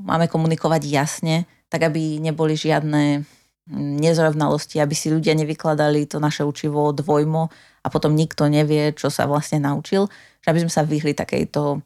máme 0.00 0.24
komunikovať 0.24 0.88
jasne, 0.88 1.44
tak 1.74 1.90
aby 1.90 2.22
neboli 2.22 2.54
žiadne 2.54 3.26
nezrovnalosti, 3.74 4.78
aby 4.78 4.94
si 4.94 5.10
ľudia 5.10 5.34
nevykladali 5.34 6.06
to 6.06 6.22
naše 6.22 6.46
učivo 6.46 6.94
dvojmo 6.94 7.50
a 7.82 7.86
potom 7.90 8.14
nikto 8.14 8.46
nevie, 8.46 8.94
čo 8.94 9.10
sa 9.10 9.26
vlastne 9.26 9.58
naučil, 9.58 10.06
že 10.38 10.54
aby 10.54 10.62
sme 10.62 10.70
sa 10.70 10.86
vyhli 10.86 11.18
takejto, 11.18 11.82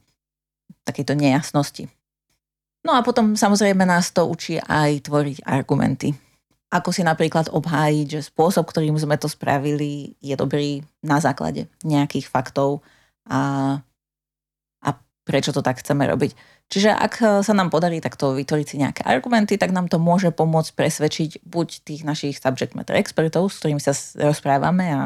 takejto 0.85 1.13
nejasnosti. 1.17 1.89
No 2.85 2.93
a 2.93 3.01
potom 3.01 3.33
samozrejme 3.33 3.81
nás 3.81 4.13
to 4.13 4.29
učí 4.29 4.61
aj 4.61 5.09
tvoriť 5.09 5.41
argumenty. 5.49 6.13
Ako 6.69 6.93
si 6.93 7.01
napríklad 7.01 7.49
obhájiť, 7.49 8.05
že 8.13 8.29
spôsob, 8.29 8.69
ktorým 8.69 8.93
sme 9.01 9.17
to 9.17 9.25
spravili, 9.25 10.13
je 10.21 10.37
dobrý 10.37 10.85
na 11.01 11.17
základe 11.17 11.65
nejakých 11.81 12.29
faktov 12.29 12.85
a 13.25 13.81
prečo 15.29 15.53
to 15.53 15.61
tak 15.61 15.77
chceme 15.77 16.09
robiť. 16.09 16.33
Čiže 16.73 16.89
ak 16.89 17.13
e, 17.21 17.25
sa 17.45 17.53
nám 17.53 17.69
podarí 17.69 18.01
takto 18.01 18.33
vytvoriť 18.33 18.65
si 18.65 18.81
nejaké 18.81 19.05
argumenty, 19.05 19.61
tak 19.61 19.69
nám 19.69 19.85
to 19.85 20.01
môže 20.01 20.33
pomôcť 20.33 20.73
presvedčiť 20.73 21.45
buď 21.45 21.67
tých 21.85 22.01
našich 22.01 22.41
subject 22.41 22.73
matter 22.73 22.97
expertov, 22.97 23.53
s 23.53 23.61
ktorými 23.61 23.77
sa 23.77 23.93
rozprávame 24.17 24.89
a 24.89 25.01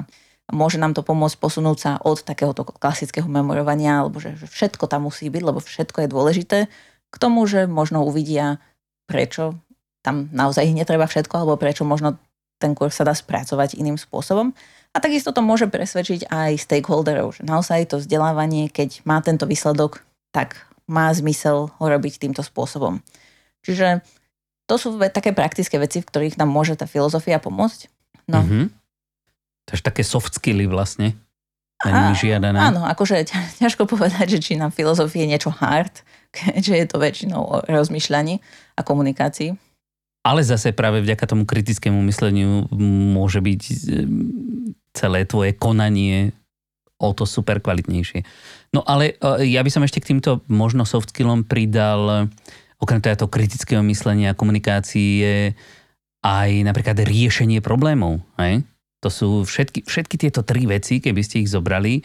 môže 0.56 0.80
nám 0.80 0.96
to 0.96 1.04
pomôcť 1.04 1.36
posunúť 1.36 1.78
sa 1.78 1.92
od 2.00 2.24
takéhoto 2.24 2.64
klasického 2.64 3.28
memorovania, 3.28 4.00
alebo 4.00 4.24
že, 4.24 4.40
všetko 4.40 4.88
tam 4.88 5.12
musí 5.12 5.28
byť, 5.28 5.44
lebo 5.44 5.60
všetko 5.60 6.08
je 6.08 6.08
dôležité, 6.08 6.60
k 7.14 7.16
tomu, 7.20 7.44
že 7.44 7.68
možno 7.68 8.08
uvidia, 8.08 8.64
prečo 9.06 9.60
tam 10.04 10.32
naozaj 10.32 10.72
netreba 10.72 11.08
všetko, 11.08 11.36
alebo 11.36 11.56
prečo 11.60 11.84
možno 11.84 12.16
ten 12.64 12.72
kurz 12.72 12.96
sa 12.96 13.04
dá 13.04 13.12
spracovať 13.12 13.76
iným 13.76 14.00
spôsobom. 14.00 14.56
A 14.94 14.98
takisto 15.02 15.34
to 15.34 15.42
môže 15.42 15.68
presvedčiť 15.68 16.30
aj 16.30 16.70
stakeholderov, 16.70 17.40
že 17.40 17.42
naozaj 17.44 17.92
to 17.92 17.98
vzdelávanie, 17.98 18.70
keď 18.70 19.02
má 19.10 19.20
tento 19.26 19.50
výsledok, 19.50 20.06
tak 20.34 20.66
má 20.90 21.14
zmysel 21.14 21.70
ho 21.72 21.86
robiť 21.86 22.20
týmto 22.20 22.44
spôsobom. 22.44 23.00
Čiže 23.64 24.04
to 24.68 24.76
sú 24.76 24.98
také 25.14 25.32
praktické 25.32 25.80
veci, 25.80 26.02
v 26.02 26.10
ktorých 26.10 26.36
nám 26.42 26.52
môže 26.52 26.76
tá 26.76 26.90
filozofia 26.90 27.40
pomôcť. 27.40 27.88
No. 28.28 28.44
Mm-hmm. 28.44 28.66
Takže 29.70 29.84
také 29.86 30.04
soft 30.04 30.36
skilly 30.36 30.68
vlastne. 30.68 31.16
A, 31.84 32.16
žiadané. 32.16 32.56
Áno, 32.56 32.88
akože 32.88 33.28
ťažko 33.60 33.84
povedať, 33.84 34.40
že 34.40 34.40
či 34.40 34.54
nám 34.56 34.72
filozofie 34.72 35.28
je 35.28 35.32
niečo 35.36 35.52
hard, 35.52 36.04
keďže 36.36 36.74
je 36.74 36.86
to 36.88 36.98
väčšinou 36.98 37.42
o 37.44 37.56
rozmýšľaní 37.68 38.40
a 38.80 38.82
komunikácii. 38.82 39.56
Ale 40.24 40.40
zase 40.40 40.72
práve 40.72 41.04
vďaka 41.04 41.28
tomu 41.28 41.44
kritickému 41.44 42.00
mysleniu 42.08 42.72
môže 43.12 43.44
byť 43.44 43.62
e, 43.68 43.74
celé 44.96 45.28
tvoje 45.28 45.52
konanie 45.52 46.32
o 46.96 47.12
to 47.12 47.28
super 47.28 47.60
kvalitnejšie. 47.60 48.24
No 48.74 48.82
ale 48.84 49.16
e, 49.22 49.54
ja 49.54 49.62
by 49.62 49.70
som 49.70 49.86
ešte 49.86 50.02
k 50.02 50.14
týmto 50.14 50.42
možno 50.50 50.84
soft 50.84 51.14
skillom 51.14 51.46
pridal, 51.46 52.28
okrem 52.82 53.00
toho 53.00 53.30
kritického 53.32 53.86
myslenia 53.86 54.34
a 54.34 54.40
komunikácie, 54.40 55.54
aj 56.26 56.50
napríklad 56.66 57.00
riešenie 57.06 57.64
problémov. 57.64 58.20
Hej? 58.42 58.66
To 59.06 59.10
sú 59.12 59.30
všetky, 59.48 59.86
všetky 59.86 60.16
tieto 60.18 60.42
tri 60.42 60.66
veci, 60.66 61.00
keby 61.00 61.22
ste 61.24 61.44
ich 61.44 61.52
zobrali, 61.52 62.04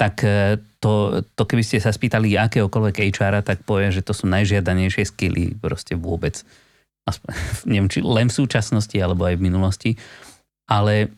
tak 0.00 0.24
e, 0.26 0.56
to, 0.80 1.20
to 1.36 1.42
keby 1.44 1.60
ste 1.60 1.76
sa 1.80 1.94
spýtali 1.94 2.34
akéhokoľvek 2.36 3.14
HR, 3.14 3.44
tak 3.44 3.62
povie, 3.68 3.94
že 3.94 4.00
to 4.04 4.16
sú 4.16 4.28
najžiadanejšie 4.28 5.08
skilly 5.08 5.56
proste 5.56 5.96
vôbec. 5.96 6.40
Aspoň, 7.04 7.30
neviem, 7.70 7.88
či 7.88 8.00
len 8.00 8.28
v 8.28 8.38
súčasnosti, 8.40 8.96
alebo 8.96 9.24
aj 9.24 9.36
v 9.36 9.44
minulosti. 9.44 9.90
Ale 10.70 11.10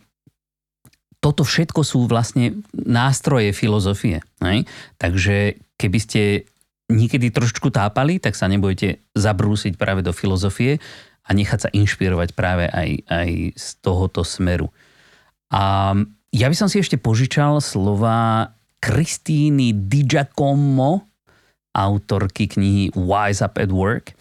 toto 1.22 1.46
všetko 1.46 1.86
sú 1.86 2.10
vlastne 2.10 2.66
nástroje 2.74 3.54
filozofie. 3.54 4.26
Ne? 4.42 4.66
Takže 4.98 5.54
keby 5.78 5.98
ste 6.02 6.22
niekedy 6.90 7.30
trošku 7.30 7.70
tápali, 7.70 8.18
tak 8.18 8.34
sa 8.34 8.50
nebojte 8.50 8.98
zabrúsiť 9.14 9.78
práve 9.78 10.02
do 10.02 10.10
filozofie 10.10 10.82
a 11.22 11.30
nechať 11.30 11.58
sa 11.62 11.70
inšpirovať 11.70 12.34
práve 12.34 12.66
aj, 12.66 12.90
aj 13.06 13.30
z 13.54 13.66
tohoto 13.78 14.26
smeru. 14.26 14.74
A 15.54 15.94
ja 16.34 16.46
by 16.50 16.56
som 16.58 16.66
si 16.66 16.82
ešte 16.82 16.98
požičal 16.98 17.62
slova 17.62 18.50
Kristíny 18.82 19.70
Digiacomo, 19.70 21.06
autorky 21.72 22.50
knihy 22.50 22.92
Wise 22.98 23.46
Up 23.46 23.62
at 23.62 23.70
Work, 23.70 24.18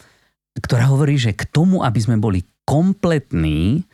ktorá 0.61 0.85
hovorí, 0.93 1.17
že 1.17 1.33
k 1.33 1.49
tomu, 1.49 1.81
aby 1.81 1.97
sme 1.97 2.21
boli 2.21 2.45
kompletní, 2.63 3.89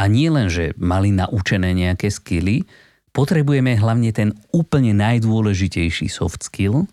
a 0.00 0.08
nie 0.08 0.32
len, 0.32 0.48
že 0.48 0.72
mali 0.80 1.12
naučené 1.12 1.76
nejaké 1.76 2.08
skily, 2.08 2.64
potrebujeme 3.12 3.76
hlavne 3.76 4.08
ten 4.16 4.32
úplne 4.48 4.96
najdôležitejší 4.96 6.08
soft 6.08 6.40
skill 6.40 6.88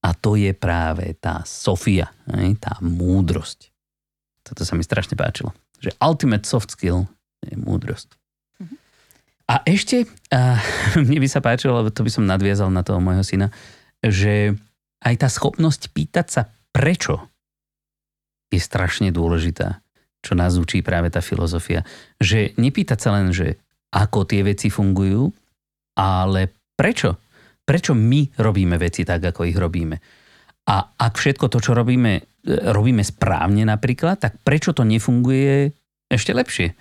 a 0.00 0.16
to 0.16 0.40
je 0.40 0.56
práve 0.56 1.12
tá 1.20 1.44
Sofia, 1.44 2.08
tá 2.56 2.80
múdrosť. 2.80 3.68
Toto 4.40 4.64
sa 4.64 4.72
mi 4.72 4.80
strašne 4.80 5.18
páčilo. 5.20 5.52
Že 5.84 6.00
ultimate 6.00 6.48
soft 6.48 6.72
skill 6.72 7.04
je 7.44 7.60
múdrosť. 7.60 8.16
Mhm. 8.64 8.76
A 9.52 9.54
ešte, 9.68 10.08
a 10.32 10.56
mne 11.04 11.20
by 11.20 11.28
sa 11.28 11.44
páčilo, 11.44 11.84
lebo 11.84 11.92
to 11.92 12.00
by 12.00 12.08
som 12.08 12.24
nadviazal 12.24 12.72
na 12.72 12.80
toho 12.80 13.04
môjho 13.04 13.26
syna, 13.26 13.52
že 14.00 14.56
aj 15.04 15.14
tá 15.20 15.28
schopnosť 15.28 15.92
pýtať 15.92 16.26
sa 16.32 16.42
prečo 16.72 17.28
je 18.48 18.60
strašne 18.62 19.12
dôležitá 19.12 19.84
čo 20.26 20.34
nás 20.34 20.58
učí 20.58 20.82
práve 20.82 21.14
tá 21.14 21.22
filozofia. 21.22 21.86
Že 22.18 22.58
nepýtať 22.58 22.98
sa 22.98 23.14
len, 23.14 23.30
že 23.30 23.62
ako 23.94 24.26
tie 24.26 24.42
veci 24.42 24.66
fungujú, 24.66 25.30
ale 25.94 26.50
prečo? 26.74 27.22
Prečo 27.62 27.94
my 27.94 28.42
robíme 28.42 28.74
veci 28.78 29.06
tak, 29.06 29.22
ako 29.22 29.46
ich 29.46 29.54
robíme? 29.54 29.96
A 30.66 30.76
ak 30.98 31.14
všetko 31.14 31.46
to, 31.46 31.62
čo 31.62 31.78
robíme, 31.78 32.42
robíme 32.46 33.02
správne 33.06 33.62
napríklad, 33.62 34.18
tak 34.18 34.42
prečo 34.42 34.74
to 34.74 34.82
nefunguje 34.82 35.70
ešte 36.10 36.34
lepšie? 36.34 36.74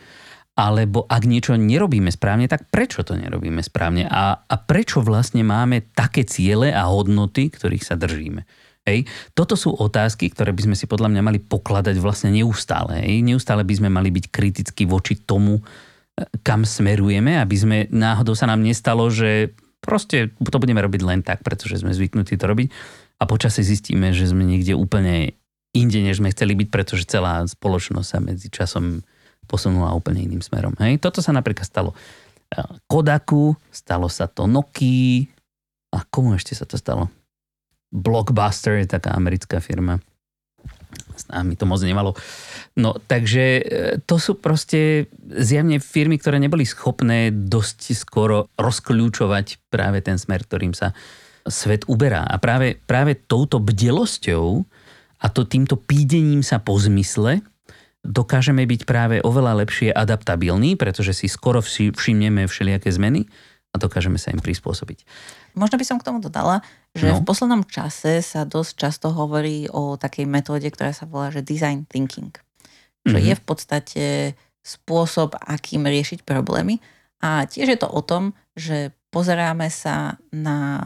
Alebo 0.56 1.04
ak 1.06 1.28
niečo 1.28 1.60
nerobíme 1.60 2.10
správne, 2.10 2.48
tak 2.48 2.72
prečo 2.72 3.04
to 3.04 3.14
nerobíme 3.14 3.60
správne? 3.62 4.08
A, 4.08 4.40
a 4.40 4.56
prečo 4.58 5.04
vlastne 5.04 5.44
máme 5.44 5.84
také 5.94 6.24
ciele 6.24 6.72
a 6.72 6.88
hodnoty, 6.90 7.52
ktorých 7.52 7.84
sa 7.86 8.00
držíme? 8.00 8.48
Hej. 8.86 9.10
Toto 9.34 9.58
sú 9.58 9.74
otázky, 9.74 10.30
ktoré 10.30 10.54
by 10.54 10.70
sme 10.70 10.76
si 10.78 10.86
podľa 10.86 11.10
mňa 11.10 11.22
mali 11.26 11.42
pokladať 11.42 11.98
vlastne 11.98 12.30
neustále. 12.30 13.02
Hej. 13.02 13.26
Neustále 13.26 13.66
by 13.66 13.74
sme 13.82 13.90
mali 13.90 14.14
byť 14.14 14.26
kriticky 14.30 14.86
voči 14.86 15.18
tomu, 15.18 15.58
e, 15.58 15.64
kam 16.46 16.62
smerujeme, 16.62 17.42
aby 17.42 17.56
sme 17.58 17.78
náhodou 17.90 18.38
sa 18.38 18.46
nám 18.46 18.62
nestalo, 18.62 19.10
že 19.10 19.58
proste 19.82 20.30
to 20.38 20.62
budeme 20.62 20.78
robiť 20.86 21.02
len 21.02 21.26
tak, 21.26 21.42
pretože 21.42 21.82
sme 21.82 21.98
zvyknutí 21.98 22.38
to 22.38 22.46
robiť 22.46 22.70
a 23.18 23.24
počasie 23.26 23.66
zistíme, 23.66 24.14
že 24.14 24.30
sme 24.30 24.46
niekde 24.46 24.78
úplne 24.78 25.34
inde, 25.74 26.00
než 26.06 26.22
sme 26.22 26.30
chceli 26.30 26.54
byť, 26.54 26.70
pretože 26.70 27.10
celá 27.10 27.42
spoločnosť 27.42 28.08
sa 28.08 28.20
medzi 28.22 28.54
časom 28.54 29.02
posunula 29.50 29.98
úplne 29.98 30.22
iným 30.22 30.46
smerom. 30.46 30.78
Hej. 30.78 31.02
Toto 31.02 31.26
sa 31.26 31.34
napríklad 31.34 31.66
stalo 31.66 31.98
e, 32.54 32.62
Kodaku, 32.86 33.58
stalo 33.74 34.14
sa 34.14 34.30
to 34.30 34.46
Nokia 34.46 35.26
a 35.90 36.06
komu 36.06 36.38
ešte 36.38 36.54
sa 36.54 36.70
to 36.70 36.78
stalo? 36.78 37.10
Blockbuster 37.96 38.84
je 38.84 38.92
taká 38.92 39.16
americká 39.16 39.64
firma. 39.64 40.04
S 41.16 41.32
nami 41.32 41.56
to 41.56 41.64
moc 41.64 41.80
nemalo. 41.80 42.12
No 42.76 43.00
takže 43.00 43.44
e, 43.60 43.64
to 44.04 44.20
sú 44.20 44.36
proste 44.36 45.08
zjavne 45.24 45.80
firmy, 45.80 46.20
ktoré 46.20 46.44
neboli 46.44 46.68
schopné 46.68 47.32
dosť 47.32 47.96
skoro 47.96 48.52
rozkľúčovať 48.60 49.72
práve 49.72 50.04
ten 50.04 50.20
smer, 50.20 50.44
ktorým 50.44 50.76
sa 50.76 50.92
svet 51.48 51.88
uberá. 51.88 52.28
A 52.28 52.36
práve, 52.36 52.76
práve 52.84 53.16
touto 53.16 53.64
bdelosťou 53.64 54.68
a 55.24 55.26
to 55.32 55.48
týmto 55.48 55.80
pídením 55.80 56.44
sa 56.44 56.60
po 56.60 56.76
zmysle 56.76 57.40
dokážeme 58.06 58.62
byť 58.70 58.82
práve 58.86 59.16
oveľa 59.24 59.66
lepšie 59.66 59.90
adaptabilní, 59.90 60.78
pretože 60.78 61.18
si 61.18 61.28
skoro 61.32 61.64
všimneme 61.66 62.46
všelijaké 62.46 62.94
zmeny 62.94 63.26
a 63.74 63.82
dokážeme 63.82 64.22
sa 64.22 64.30
im 64.30 64.40
prispôsobiť. 64.40 65.04
Možno 65.56 65.80
by 65.80 65.86
som 65.88 65.98
k 65.98 66.08
tomu 66.08 66.20
dodala, 66.20 66.60
že 66.92 67.12
no. 67.12 67.20
v 67.20 67.26
poslednom 67.28 67.64
čase 67.68 68.20
sa 68.20 68.44
dosť 68.44 68.72
často 68.76 69.08
hovorí 69.12 69.68
o 69.72 69.96
takej 69.96 70.28
metóde, 70.28 70.68
ktorá 70.68 70.92
sa 70.92 71.08
volá, 71.08 71.32
že 71.32 71.44
design 71.44 71.88
thinking. 71.88 72.36
Čo 73.08 73.16
mm-hmm. 73.16 73.28
je 73.28 73.34
v 73.34 73.44
podstate 73.44 74.06
spôsob, 74.66 75.38
akým 75.38 75.86
riešiť 75.86 76.26
problémy. 76.26 76.82
A 77.22 77.46
tiež 77.46 77.72
je 77.72 77.80
to 77.80 77.88
o 77.88 78.02
tom, 78.04 78.34
že 78.58 78.92
pozeráme 79.14 79.72
sa 79.72 80.20
na 80.34 80.82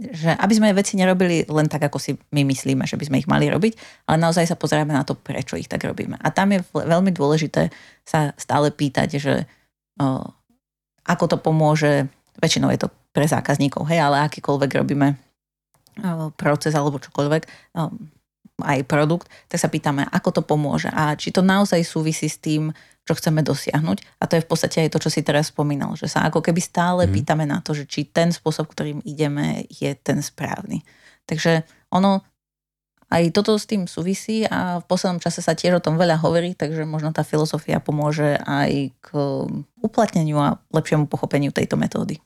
že 0.00 0.32
aby 0.32 0.54
sme 0.56 0.72
veci 0.72 0.96
nerobili 0.96 1.44
len 1.44 1.68
tak, 1.68 1.84
ako 1.92 2.00
si 2.00 2.16
my 2.32 2.40
myslíme, 2.48 2.88
že 2.88 2.96
by 2.96 3.04
sme 3.04 3.20
ich 3.20 3.28
mali 3.28 3.52
robiť, 3.52 3.76
ale 4.08 4.16
naozaj 4.16 4.48
sa 4.48 4.56
pozeráme 4.56 4.96
na 4.96 5.04
to, 5.04 5.12
prečo 5.12 5.60
ich 5.60 5.68
tak 5.68 5.84
robíme. 5.84 6.16
A 6.16 6.32
tam 6.32 6.56
je 6.56 6.64
veľmi 6.72 7.12
dôležité 7.12 7.68
sa 8.08 8.32
stále 8.40 8.72
pýtať, 8.72 9.20
že 9.20 9.44
o, 10.00 10.24
ako 11.04 11.24
to 11.28 11.36
pomôže 11.36 12.08
väčšinou 12.40 12.72
je 12.72 12.80
to 12.80 12.88
pre 13.10 13.26
zákazníkov, 13.26 13.86
hej, 13.90 14.00
ale 14.02 14.22
akýkoľvek 14.26 14.70
robíme 14.80 15.18
proces 16.38 16.72
alebo 16.72 17.02
čokoľvek, 17.02 17.42
aj 18.60 18.84
produkt, 18.84 19.32
tak 19.48 19.56
sa 19.56 19.72
pýtame, 19.72 20.04
ako 20.12 20.40
to 20.40 20.42
pomôže 20.44 20.92
a 20.92 21.16
či 21.16 21.32
to 21.32 21.40
naozaj 21.40 21.80
súvisí 21.80 22.28
s 22.28 22.36
tým, 22.36 22.76
čo 23.08 23.16
chceme 23.16 23.40
dosiahnuť. 23.40 24.20
A 24.20 24.28
to 24.28 24.36
je 24.36 24.44
v 24.44 24.48
podstate 24.48 24.76
aj 24.84 24.92
to, 24.92 25.00
čo 25.00 25.08
si 25.08 25.24
teraz 25.24 25.48
spomínal, 25.48 25.96
že 25.96 26.12
sa 26.12 26.28
ako 26.28 26.44
keby 26.44 26.60
stále 26.60 27.08
mm. 27.08 27.12
pýtame 27.16 27.48
na 27.48 27.64
to, 27.64 27.72
že 27.72 27.88
či 27.88 28.04
ten 28.12 28.28
spôsob, 28.28 28.68
ktorým 28.68 29.00
ideme, 29.08 29.64
je 29.72 29.96
ten 29.96 30.20
správny. 30.20 30.84
Takže 31.24 31.64
ono 31.88 32.20
aj 33.10 33.34
toto 33.34 33.58
s 33.58 33.66
tým 33.66 33.90
súvisí 33.90 34.46
a 34.46 34.78
v 34.78 34.86
poslednom 34.86 35.18
čase 35.18 35.42
sa 35.42 35.56
tiež 35.56 35.80
o 35.80 35.84
tom 35.84 35.98
veľa 35.98 36.20
hovorí, 36.22 36.54
takže 36.54 36.86
možno 36.86 37.10
tá 37.10 37.26
filozofia 37.26 37.82
pomôže 37.82 38.38
aj 38.44 38.94
k 39.02 39.08
uplatneniu 39.82 40.38
a 40.38 40.60
lepšiemu 40.70 41.10
pochopeniu 41.10 41.50
tejto 41.50 41.74
metódy. 41.74 42.22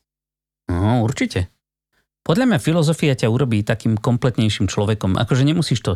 No, 0.70 1.04
určite. 1.04 1.52
Podľa 2.24 2.48
mňa 2.48 2.58
filozofia 2.58 3.12
ťa 3.12 3.28
urobí 3.28 3.60
takým 3.60 4.00
kompletnejším 4.00 4.64
človekom. 4.68 5.20
Akože 5.20 5.44
nemusíš 5.44 5.80
to 5.84 5.92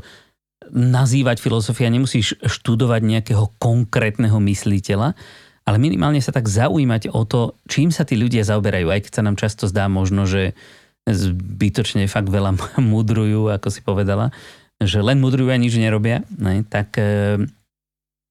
nazývať 0.68 1.40
filozofia, 1.40 1.88
nemusíš 1.88 2.36
študovať 2.44 3.00
nejakého 3.00 3.56
konkrétneho 3.56 4.36
mysliteľa, 4.36 5.16
ale 5.64 5.76
minimálne 5.80 6.20
sa 6.20 6.34
tak 6.34 6.48
zaujímať 6.48 7.12
o 7.12 7.24
to, 7.24 7.56
čím 7.68 7.88
sa 7.88 8.04
tí 8.04 8.16
ľudia 8.16 8.44
zaoberajú, 8.44 8.92
aj 8.92 9.08
keď 9.08 9.12
sa 9.12 9.24
nám 9.24 9.36
často 9.40 9.64
zdá 9.68 9.88
možno, 9.88 10.28
že 10.28 10.52
zbytočne 11.08 12.04
fakt 12.10 12.28
veľa 12.28 12.56
mudrujú, 12.92 13.48
ako 13.48 13.68
si 13.72 13.80
povedala, 13.80 14.34
že 14.78 15.00
len 15.00 15.18
mudrujú 15.18 15.48
a 15.48 15.56
nič 15.56 15.74
nerobia, 15.80 16.22
ne, 16.36 16.62
tak 16.66 17.00
e, 17.00 17.40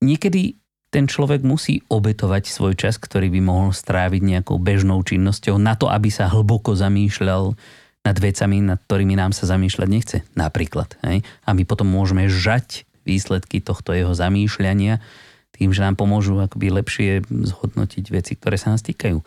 niekedy 0.06 0.56
ten 0.88 1.06
človek 1.06 1.44
musí 1.44 1.84
obetovať 1.92 2.48
svoj 2.48 2.74
čas, 2.80 2.96
ktorý 2.96 3.28
by 3.28 3.42
mohol 3.44 3.70
stráviť 3.76 4.22
nejakou 4.24 4.56
bežnou 4.56 5.04
činnosťou 5.04 5.60
na 5.60 5.76
to, 5.76 5.92
aby 5.92 6.08
sa 6.08 6.32
hlboko 6.32 6.74
zamýšľal 6.80 7.60
nad 8.08 8.18
vecami, 8.18 8.64
nad 8.64 8.80
ktorými 8.80 9.20
nám 9.20 9.36
sa 9.36 9.44
zamýšľať 9.52 9.90
nechce. 9.92 10.18
Napríklad. 10.40 10.96
Hej? 11.04 11.28
A 11.44 11.52
my 11.52 11.68
potom 11.68 11.92
môžeme 11.92 12.32
žať 12.32 12.88
výsledky 13.04 13.60
tohto 13.60 13.92
jeho 13.92 14.16
zamýšľania 14.16 15.04
tým, 15.58 15.74
že 15.74 15.82
nám 15.82 15.98
pomôžu 15.98 16.38
akoby 16.38 16.70
lepšie 16.70 17.26
zhodnotiť 17.26 18.06
veci, 18.14 18.38
ktoré 18.38 18.62
sa 18.62 18.70
nás 18.70 18.86
týkajú. 18.86 19.18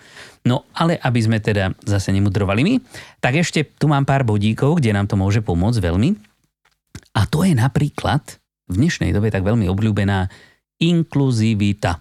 No 0.46 0.62
ale 0.78 0.94
aby 1.02 1.20
sme 1.20 1.42
teda 1.42 1.74
zase 1.82 2.14
nemudrovali 2.14 2.62
my, 2.62 2.74
tak 3.18 3.42
ešte 3.42 3.66
tu 3.66 3.90
mám 3.90 4.06
pár 4.06 4.22
bodíkov, 4.22 4.78
kde 4.78 4.94
nám 4.94 5.10
to 5.10 5.18
môže 5.18 5.42
pomôcť 5.42 5.82
veľmi. 5.82 6.14
A 7.18 7.26
to 7.26 7.42
je 7.42 7.58
napríklad 7.58 8.22
v 8.70 8.74
dnešnej 8.78 9.10
dobe 9.10 9.34
tak 9.34 9.42
veľmi 9.42 9.66
obľúbená 9.66 10.30
inkluzivita. 10.80 12.00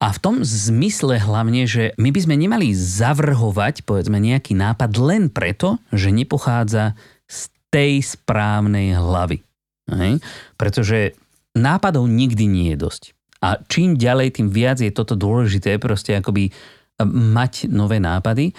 A 0.00 0.06
v 0.16 0.18
tom 0.22 0.40
zmysle 0.40 1.20
hlavne, 1.20 1.68
že 1.68 1.92
my 2.00 2.08
by 2.08 2.20
sme 2.24 2.40
nemali 2.40 2.72
zavrhovať 2.72 3.84
povedzme 3.84 4.16
nejaký 4.16 4.56
nápad 4.56 4.96
len 4.96 5.28
preto, 5.28 5.76
že 5.92 6.08
nepochádza 6.08 6.96
z 7.28 7.52
tej 7.68 8.00
správnej 8.00 8.96
hlavy. 8.96 9.44
Hej? 9.92 10.24
Pretože 10.56 11.12
nápadov 11.52 12.08
nikdy 12.08 12.48
nie 12.48 12.68
je 12.72 12.80
dosť. 12.80 13.02
A 13.44 13.60
čím 13.68 14.00
ďalej, 14.00 14.40
tým 14.40 14.48
viac 14.48 14.80
je 14.80 14.88
toto 14.88 15.16
dôležité 15.16 15.76
proste 15.76 16.16
akoby 16.16 16.48
mať 17.08 17.68
nové 17.68 18.00
nápady 18.00 18.52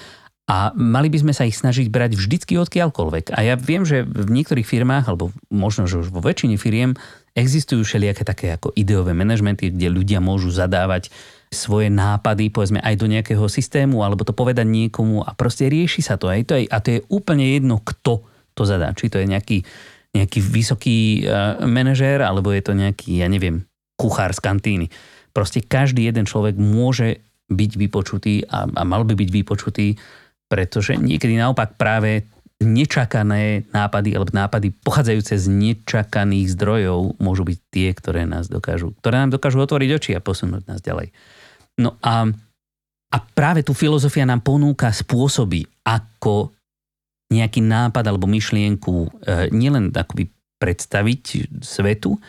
a 0.49 0.73
mali 0.73 1.07
by 1.07 1.17
sme 1.21 1.33
sa 1.37 1.45
ich 1.45 1.55
snažiť 1.55 1.87
brať 1.87 2.17
vždycky 2.17 2.57
odkiaľkoľvek. 2.57 3.31
A 3.37 3.39
ja 3.45 3.55
viem, 3.55 3.85
že 3.85 4.03
v 4.03 4.29
niektorých 4.29 4.65
firmách, 4.65 5.07
alebo 5.07 5.29
možno, 5.53 5.85
že 5.85 6.01
už 6.01 6.09
vo 6.09 6.19
väčšine 6.19 6.57
firiem, 6.57 6.97
existujú 7.37 7.83
všelijaké 7.83 8.23
také 8.27 8.53
ako 8.55 8.75
ideové 8.75 9.15
manažmenty, 9.15 9.71
kde 9.71 9.87
ľudia 9.87 10.19
môžu 10.19 10.51
zadávať 10.51 11.11
svoje 11.51 11.91
nápady, 11.91 12.47
povedzme 12.47 12.79
aj 12.79 12.95
do 12.95 13.11
nejakého 13.11 13.43
systému, 13.51 14.03
alebo 14.07 14.23
to 14.23 14.31
povedať 14.31 14.63
niekomu 14.63 15.23
a 15.23 15.35
proste 15.35 15.67
rieši 15.67 15.99
sa 15.99 16.15
to. 16.15 16.31
Aj 16.31 16.39
to 16.47 16.55
je, 16.55 16.67
a 16.67 16.77
to 16.79 16.95
je 16.95 16.99
úplne 17.11 17.43
jedno, 17.43 17.83
kto 17.83 18.23
to 18.55 18.63
zadá. 18.63 18.95
Či 18.95 19.11
to 19.11 19.19
je 19.19 19.27
nejaký, 19.27 19.57
nejaký 20.15 20.39
vysoký 20.39 21.27
uh, 21.27 21.59
manažér, 21.67 22.23
alebo 22.23 22.55
je 22.55 22.63
to 22.63 22.71
nejaký, 22.71 23.19
ja 23.19 23.27
neviem, 23.27 23.67
kuchár 23.99 24.31
z 24.31 24.39
kantíny. 24.39 24.87
Proste 25.35 25.59
každý 25.59 26.07
jeden 26.07 26.23
človek 26.23 26.55
môže 26.55 27.19
byť 27.51 27.71
vypočutý 27.75 28.47
a, 28.47 28.63
a 28.63 28.83
mal 28.87 29.03
by 29.03 29.11
byť 29.15 29.29
vypočutý 29.31 29.99
pretože 30.51 30.99
niekedy 30.99 31.39
naopak 31.39 31.79
práve 31.79 32.27
nečakané 32.65 33.65
nápady 33.73 34.13
alebo 34.13 34.29
nápady 34.31 34.73
pochádzajúce 34.85 35.33
z 35.37 35.47
nečakaných 35.49 36.53
zdrojov 36.53 37.17
môžu 37.17 37.43
byť 37.45 37.59
tie, 37.73 37.89
ktoré 37.91 38.23
nás 38.29 38.47
dokážu, 38.47 38.93
ktoré 39.01 39.21
nám 39.25 39.33
dokážu 39.33 39.57
otvoriť 39.59 39.89
oči 39.97 40.11
a 40.13 40.21
posunúť 40.21 40.63
nás 40.69 40.79
ďalej. 40.79 41.09
No 41.81 41.97
a, 42.05 42.29
a 43.11 43.17
práve 43.33 43.65
tu 43.65 43.73
filozofia 43.73 44.29
nám 44.29 44.45
ponúka 44.45 44.93
spôsoby, 44.93 45.65
ako 45.81 46.53
nejaký 47.31 47.63
nápad 47.63 48.03
alebo 48.05 48.27
myšlienku 48.27 48.93
e, 48.93 49.09
nielen 49.55 49.89
akoby 49.95 50.27
predstaviť 50.59 51.57
svetu, 51.63 52.19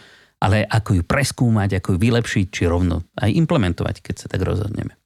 ale 0.42 0.64
ako 0.64 0.98
ju 0.98 1.02
preskúmať, 1.04 1.78
ako 1.78 1.94
ju 1.94 1.98
vylepšiť, 2.00 2.46
či 2.48 2.62
rovno 2.66 3.06
aj 3.18 3.30
implementovať, 3.30 4.00
keď 4.00 4.14
sa 4.16 4.26
tak 4.30 4.42
rozhodneme. 4.42 4.96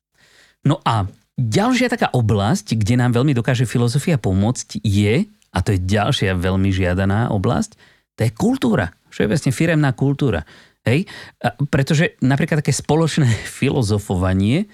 No 0.65 0.81
a 0.85 1.05
Ďalšia 1.37 1.93
taká 1.93 2.09
oblasť, 2.17 2.81
kde 2.81 2.97
nám 2.97 3.13
veľmi 3.13 3.37
dokáže 3.37 3.69
filozofia 3.69 4.17
pomôcť 4.17 4.81
je, 4.81 5.29
a 5.53 5.59
to 5.61 5.77
je 5.77 5.81
ďalšia 5.85 6.33
veľmi 6.33 6.73
žiadaná 6.73 7.29
oblasť, 7.29 7.77
to 8.17 8.25
je 8.25 8.33
kultúra. 8.33 8.97
Všeobecne 9.13 9.53
firemná 9.53 9.93
kultúra. 9.93 10.49
Hej? 10.89 11.05
A 11.45 11.53
pretože 11.69 12.17
napríklad 12.25 12.65
také 12.65 12.73
spoločné 12.73 13.29
filozofovanie 13.61 14.65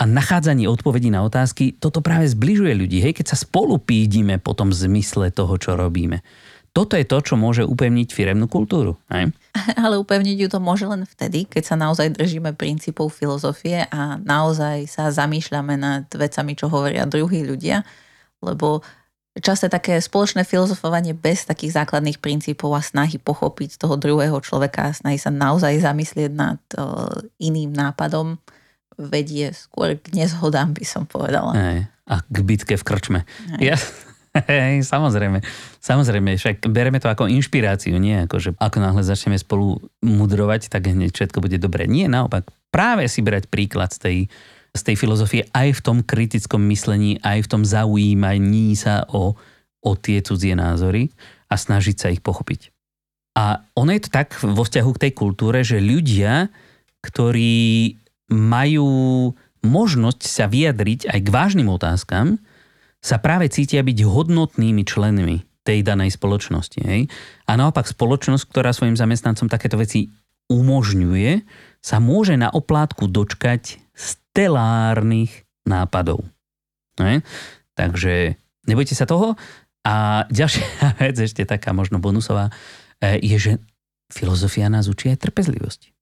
a 0.00 0.08
nachádzanie 0.08 0.64
odpovedí 0.64 1.12
na 1.12 1.20
otázky, 1.26 1.76
toto 1.76 2.00
práve 2.00 2.24
zbližuje 2.30 2.72
ľudí. 2.72 3.04
Hej? 3.04 3.20
Keď 3.20 3.26
sa 3.34 3.36
spolu 3.36 3.76
pídime 3.76 4.40
po 4.40 4.56
tom 4.56 4.72
zmysle 4.72 5.28
toho, 5.28 5.60
čo 5.60 5.76
robíme. 5.76 6.24
Toto 6.78 6.94
je 6.94 7.02
to, 7.02 7.18
čo 7.18 7.34
môže 7.34 7.66
upevniť 7.66 8.14
firemnú 8.14 8.46
kultúru. 8.46 9.02
Hej? 9.10 9.34
Ale 9.82 9.98
upevniť 9.98 10.46
ju 10.46 10.46
to 10.46 10.62
môže 10.62 10.86
len 10.86 11.02
vtedy, 11.02 11.42
keď 11.42 11.74
sa 11.74 11.74
naozaj 11.74 12.14
držíme 12.14 12.54
princípov 12.54 13.10
filozofie 13.10 13.90
a 13.90 14.14
naozaj 14.22 14.86
sa 14.86 15.10
zamýšľame 15.10 15.74
nad 15.74 16.06
vecami, 16.06 16.54
čo 16.54 16.70
hovoria 16.70 17.02
druhí 17.02 17.42
ľudia, 17.42 17.82
lebo 18.38 18.86
často 19.42 19.66
také 19.66 19.98
spoločné 19.98 20.46
filozofovanie 20.46 21.18
bez 21.18 21.50
takých 21.50 21.82
základných 21.82 22.22
princípov 22.22 22.70
a 22.78 22.82
snahy 22.86 23.18
pochopiť 23.18 23.74
toho 23.82 23.98
druhého 23.98 24.38
človeka 24.38 24.94
a 24.94 24.94
snahy 24.94 25.18
sa 25.18 25.34
naozaj 25.34 25.82
zamyslieť 25.82 26.30
nad 26.30 26.62
iným 27.42 27.74
nápadom 27.74 28.38
vedie 28.98 29.50
skôr 29.50 29.98
k 29.98 30.14
nezhodám, 30.14 30.78
by 30.78 30.86
som 30.86 31.10
povedala. 31.10 31.58
Hej. 31.58 31.90
A 32.06 32.22
k 32.22 32.38
bitke 32.46 32.74
v 32.78 32.86
krčme. 32.86 33.20
Ja, 33.58 33.74
Hej, 34.46 34.86
samozrejme. 34.86 35.42
Samozrejme, 35.82 36.38
však 36.38 36.68
bereme 36.70 37.02
to 37.02 37.10
ako 37.10 37.26
inšpiráciu, 37.26 37.96
nie 37.98 38.14
ako, 38.22 38.36
že 38.38 38.50
ako 38.60 38.78
náhle 38.78 39.02
začneme 39.02 39.40
spolu 39.40 39.82
mudrovať, 40.04 40.70
tak 40.70 40.86
hneď 40.92 41.10
všetko 41.10 41.42
bude 41.42 41.58
dobré. 41.58 41.90
Nie, 41.90 42.06
naopak. 42.06 42.46
Práve 42.68 43.08
si 43.08 43.24
brať 43.24 43.48
príklad 43.48 43.90
z 43.90 43.98
tej, 43.98 44.18
z 44.76 44.80
tej 44.84 44.96
filozofie 45.00 45.48
aj 45.50 45.80
v 45.80 45.84
tom 45.84 45.98
kritickom 46.04 46.62
myslení, 46.68 47.18
aj 47.24 47.48
v 47.48 47.50
tom 47.50 47.62
zaujímaní 47.64 48.76
sa 48.76 49.08
o, 49.08 49.34
o 49.82 49.90
tie 49.96 50.20
cudzie 50.20 50.52
názory 50.52 51.08
a 51.48 51.56
snažiť 51.56 51.96
sa 51.96 52.12
ich 52.12 52.20
pochopiť. 52.20 52.70
A 53.38 53.62
ono 53.78 53.94
je 53.94 54.02
to 54.02 54.10
tak 54.10 54.34
vo 54.42 54.66
vzťahu 54.66 54.90
k 54.98 55.02
tej 55.08 55.12
kultúre, 55.14 55.62
že 55.62 55.78
ľudia, 55.78 56.50
ktorí 57.00 57.94
majú 58.34 59.30
možnosť 59.62 60.22
sa 60.26 60.46
vyjadriť 60.50 61.08
aj 61.08 61.20
k 61.22 61.32
vážnym 61.32 61.70
otázkam, 61.70 62.38
sa 62.98 63.22
práve 63.22 63.46
cítia 63.50 63.82
byť 63.86 63.98
hodnotnými 64.02 64.82
členmi 64.82 65.46
tej 65.62 65.84
danej 65.84 66.16
spoločnosti. 66.16 66.80
Hej? 66.80 67.00
A 67.44 67.52
naopak 67.54 67.84
spoločnosť, 67.84 68.44
ktorá 68.48 68.72
svojim 68.72 68.96
zamestnancom 68.96 69.52
takéto 69.52 69.76
veci 69.76 70.08
umožňuje, 70.48 71.44
sa 71.84 72.00
môže 72.00 72.34
na 72.34 72.48
oplátku 72.48 73.06
dočkať 73.06 73.78
stelárnych 73.92 75.44
nápadov. 75.68 76.24
Hej? 76.96 77.20
Takže 77.76 78.34
nebojte 78.64 78.96
sa 78.96 79.04
toho. 79.04 79.36
A 79.86 80.24
ďalšia 80.32 80.64
vec, 81.04 81.16
ešte 81.20 81.44
taká 81.44 81.76
možno 81.76 82.00
bonusová, 82.02 82.50
e, 82.98 83.20
je, 83.22 83.36
že 83.38 83.52
filozofia 84.08 84.72
nás 84.72 84.88
učí 84.88 85.12
aj 85.12 85.20
trpezlivosti. 85.20 85.92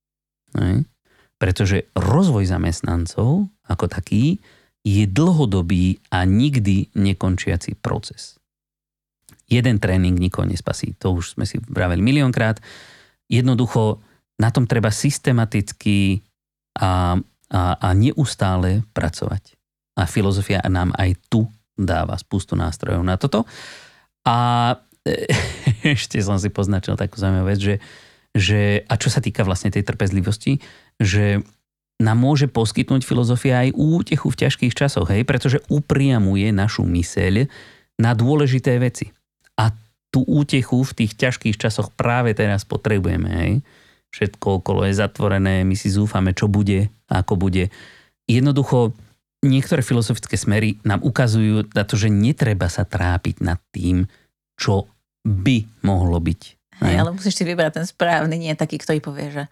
Hej? 0.56 0.86
Pretože 1.36 1.90
rozvoj 1.92 2.48
zamestnancov 2.48 3.50
ako 3.66 3.84
taký 3.90 4.40
je 4.86 5.02
dlhodobý 5.10 5.98
a 6.14 6.22
nikdy 6.22 6.94
nekončiaci 6.94 7.74
proces. 7.82 8.38
Jeden 9.50 9.82
tréning 9.82 10.14
nikoho 10.14 10.46
nespasí, 10.46 10.94
to 10.94 11.10
už 11.10 11.34
sme 11.34 11.42
si 11.42 11.58
vraveli 11.58 11.98
miliónkrát. 11.98 12.62
Jednoducho 13.26 13.98
na 14.38 14.54
tom 14.54 14.70
treba 14.70 14.94
systematicky 14.94 16.22
a, 16.78 17.18
a, 17.50 17.60
a 17.82 17.88
neustále 17.98 18.86
pracovať. 18.94 19.58
A 19.98 20.06
filozofia 20.06 20.62
nám 20.70 20.94
aj 20.94 21.18
tu 21.26 21.50
dáva 21.74 22.14
spustu 22.14 22.54
nástrojov 22.54 23.02
na 23.02 23.18
toto. 23.18 23.42
A 24.22 24.36
ešte 25.96 26.22
som 26.22 26.38
si 26.38 26.50
poznačil 26.50 26.94
takú 26.94 27.18
zaujímavú 27.18 27.50
vec, 27.50 27.58
že, 27.58 27.74
že 28.34 28.60
a 28.86 28.94
čo 28.94 29.10
sa 29.10 29.18
týka 29.18 29.42
vlastne 29.42 29.74
tej 29.74 29.82
trpezlivosti, 29.82 30.62
že 30.98 31.42
nám 31.96 32.18
môže 32.20 32.46
poskytnúť 32.48 33.02
filozofia 33.08 33.64
aj 33.64 33.76
útechu 33.76 34.28
v 34.28 34.40
ťažkých 34.46 34.74
časoch, 34.76 35.08
hej, 35.08 35.24
pretože 35.24 35.64
upriamuje 35.72 36.52
našu 36.52 36.84
myseľ 36.84 37.48
na 37.96 38.12
dôležité 38.12 38.76
veci. 38.76 39.08
A 39.56 39.72
tú 40.12 40.24
útechu 40.28 40.84
v 40.84 40.92
tých 40.92 41.16
ťažkých 41.16 41.56
časoch 41.56 41.88
práve 41.96 42.36
teraz 42.36 42.68
potrebujeme, 42.68 43.30
hej. 43.32 43.52
Všetko 44.12 44.60
okolo 44.60 44.84
je 44.88 44.96
zatvorené, 44.96 45.64
my 45.64 45.76
si 45.76 45.92
zúfame, 45.92 46.36
čo 46.36 46.48
bude, 46.48 46.92
ako 47.08 47.36
bude. 47.36 47.72
Jednoducho, 48.28 48.92
niektoré 49.44 49.80
filozofické 49.80 50.36
smery 50.36 50.80
nám 50.84 51.00
ukazujú 51.04 51.72
na 51.72 51.84
to, 51.84 51.96
že 51.96 52.12
netreba 52.12 52.68
sa 52.68 52.84
trápiť 52.84 53.40
nad 53.40 53.60
tým, 53.72 54.04
čo 54.56 54.88
by 55.24 55.84
mohlo 55.84 56.20
byť. 56.20 56.40
Hej, 56.76 56.94
ale 57.00 57.10
musíš 57.16 57.40
si 57.40 57.44
vybrať 57.48 57.80
ten 57.80 57.86
správny, 57.88 58.36
nie 58.36 58.52
taký, 58.52 58.76
ktorý 58.76 59.00
povie, 59.00 59.32
že 59.32 59.44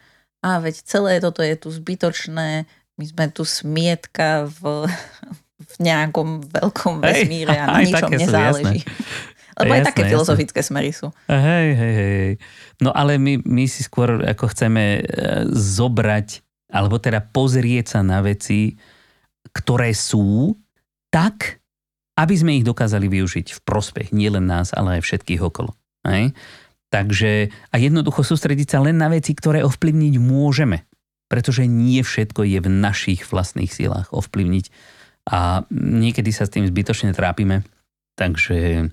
a 0.44 0.61
veď 0.61 0.85
celé 0.85 1.12
toto 1.24 1.40
je 1.40 1.57
tu 1.57 1.72
zbytočné, 1.72 2.68
my 3.00 3.04
sme 3.09 3.33
tu 3.33 3.48
smietka 3.48 4.44
v, 4.61 4.85
v 5.57 5.74
nejakom 5.80 6.44
veľkom 6.44 7.00
vesmíre 7.00 7.57
a 7.57 7.72
na 7.72 7.80
ničom 7.88 8.12
nezáleží. 8.12 8.85
Lebo 9.54 9.70
jasné, 9.70 9.80
aj 9.80 9.87
také 9.87 10.02
jasné. 10.02 10.12
filozofické 10.12 10.61
smery 10.66 10.90
sú. 10.90 11.14
Hej, 11.30 11.68
hej, 11.78 11.94
hej. 11.94 12.30
No 12.83 12.90
ale 12.90 13.22
my, 13.22 13.38
my 13.46 13.64
si 13.70 13.87
skôr 13.87 14.18
ako 14.26 14.50
chceme 14.50 14.98
e, 14.98 15.02
zobrať, 15.54 16.42
alebo 16.74 16.98
teda 16.98 17.22
pozrieť 17.22 17.94
sa 17.94 18.00
na 18.02 18.18
veci, 18.18 18.74
ktoré 19.54 19.94
sú 19.94 20.59
tak, 21.14 21.62
aby 22.18 22.35
sme 22.35 22.59
ich 22.59 22.66
dokázali 22.66 23.07
využiť 23.07 23.54
v 23.54 23.61
prospech 23.62 24.11
nielen 24.11 24.50
nás, 24.50 24.74
ale 24.74 24.98
aj 24.98 25.07
všetkých 25.07 25.38
okolo. 25.38 25.70
Hej? 26.02 26.35
Takže 26.94 27.50
a 27.50 27.76
jednoducho 27.83 28.22
sústrediť 28.22 28.70
sa 28.70 28.78
len 28.78 28.94
na 28.94 29.11
veci, 29.11 29.35
ktoré 29.35 29.66
ovplyvniť 29.66 30.14
môžeme. 30.22 30.87
Pretože 31.26 31.66
nie 31.66 31.98
všetko 32.07 32.46
je 32.46 32.62
v 32.62 32.68
našich 32.70 33.26
vlastných 33.26 33.74
silách 33.74 34.14
ovplyvniť. 34.14 34.70
A 35.35 35.66
niekedy 35.74 36.30
sa 36.30 36.46
s 36.46 36.54
tým 36.54 36.62
zbytočne 36.70 37.11
trápime. 37.11 37.66
Takže 38.14 38.87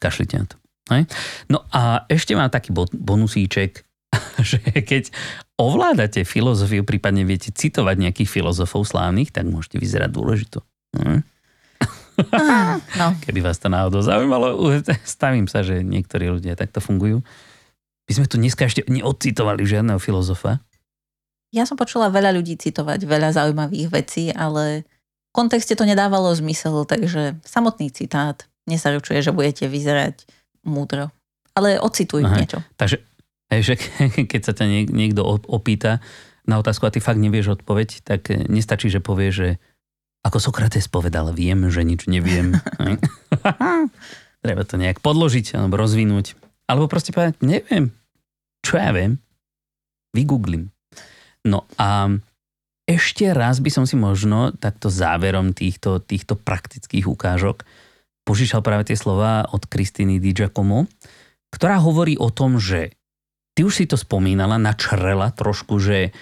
kašlite 0.00 0.34
na 0.40 0.46
to. 0.48 0.56
Hej? 0.88 1.04
No 1.52 1.68
a 1.68 2.08
ešte 2.08 2.32
mám 2.32 2.48
taký 2.48 2.72
bonusíček, 2.72 3.84
že 4.48 4.64
keď 4.64 5.12
ovládate 5.60 6.24
filozofiu, 6.24 6.80
prípadne 6.80 7.28
viete 7.28 7.52
citovať 7.52 8.08
nejakých 8.08 8.40
filozofov 8.40 8.88
slávnych, 8.88 9.36
tak 9.36 9.44
môžete 9.44 9.76
vyzerať 9.76 10.10
dôležito. 10.16 10.64
Hm? 10.96 11.20
No. 12.98 13.14
Keby 13.22 13.40
vás 13.46 13.62
to 13.62 13.70
náhodou 13.70 14.02
zaujímalo, 14.02 14.58
stavím 15.06 15.46
sa, 15.46 15.62
že 15.62 15.86
niektorí 15.86 16.26
ľudia 16.28 16.58
takto 16.58 16.82
fungujú. 16.82 17.22
My 18.08 18.12
sme 18.12 18.26
tu 18.26 18.40
dneska 18.40 18.66
ešte 18.66 18.82
neodcitovali 18.88 19.62
žiadneho 19.62 20.00
filozofa. 20.02 20.58
Ja 21.54 21.64
som 21.64 21.78
počula 21.78 22.12
veľa 22.12 22.34
ľudí 22.36 22.58
citovať, 22.58 23.06
veľa 23.08 23.32
zaujímavých 23.32 23.88
vecí, 23.88 24.28
ale 24.32 24.84
v 25.30 25.32
kontexte 25.32 25.76
to 25.78 25.86
nedávalo 25.86 26.32
zmysel, 26.34 26.84
takže 26.84 27.40
samotný 27.44 27.92
citát 27.92 28.44
nesaručuje, 28.68 29.24
že 29.24 29.32
budete 29.32 29.64
vyzerať 29.70 30.28
múdro. 30.66 31.08
Ale 31.56 31.80
ocituj 31.80 32.26
Aha, 32.26 32.36
niečo. 32.36 32.60
Takže 32.76 33.00
že 33.56 33.80
keď 34.30 34.40
sa 34.44 34.52
ťa 34.52 34.92
niekto 34.92 35.24
opýta 35.48 36.04
na 36.44 36.60
otázku 36.60 36.84
a 36.88 36.92
ty 36.92 37.00
fakt 37.00 37.20
nevieš 37.20 37.60
odpoveď, 37.60 38.04
tak 38.04 38.28
nestačí, 38.28 38.92
že 38.92 39.00
povie, 39.00 39.32
že 39.32 39.48
ako 40.26 40.38
Sokrates 40.42 40.90
povedal, 40.90 41.30
viem, 41.32 41.70
že 41.70 41.86
nič 41.86 42.10
neviem. 42.10 42.58
Treba 44.44 44.62
to 44.62 44.76
nejak 44.78 45.02
podložiť 45.02 45.58
alebo 45.58 45.78
rozvinúť. 45.78 46.38
Alebo 46.68 46.90
proste 46.90 47.14
povedať, 47.14 47.40
neviem. 47.40 47.90
Čo 48.60 48.76
ja 48.76 48.92
viem? 48.92 49.18
Vygooglím. 50.12 50.70
No 51.46 51.64
a 51.80 52.12
ešte 52.88 53.28
raz 53.36 53.60
by 53.60 53.70
som 53.72 53.84
si 53.84 53.96
možno 54.00 54.52
takto 54.56 54.88
záverom 54.88 55.52
týchto, 55.52 56.00
týchto 56.00 56.36
praktických 56.36 57.04
ukážok 57.04 57.64
požičal 58.24 58.60
práve 58.60 58.88
tie 58.88 58.96
slova 58.96 59.48
od 59.48 59.64
Kristiny 59.68 60.20
Di 60.20 60.36
Giacomo, 60.36 60.88
ktorá 61.52 61.80
hovorí 61.80 62.20
o 62.20 62.28
tom, 62.28 62.60
že 62.60 62.92
ty 63.56 63.64
už 63.64 63.72
si 63.72 63.84
to 63.88 63.96
spomínala, 63.96 64.60
načrela 64.60 65.32
trošku, 65.32 65.80
že 65.80 66.12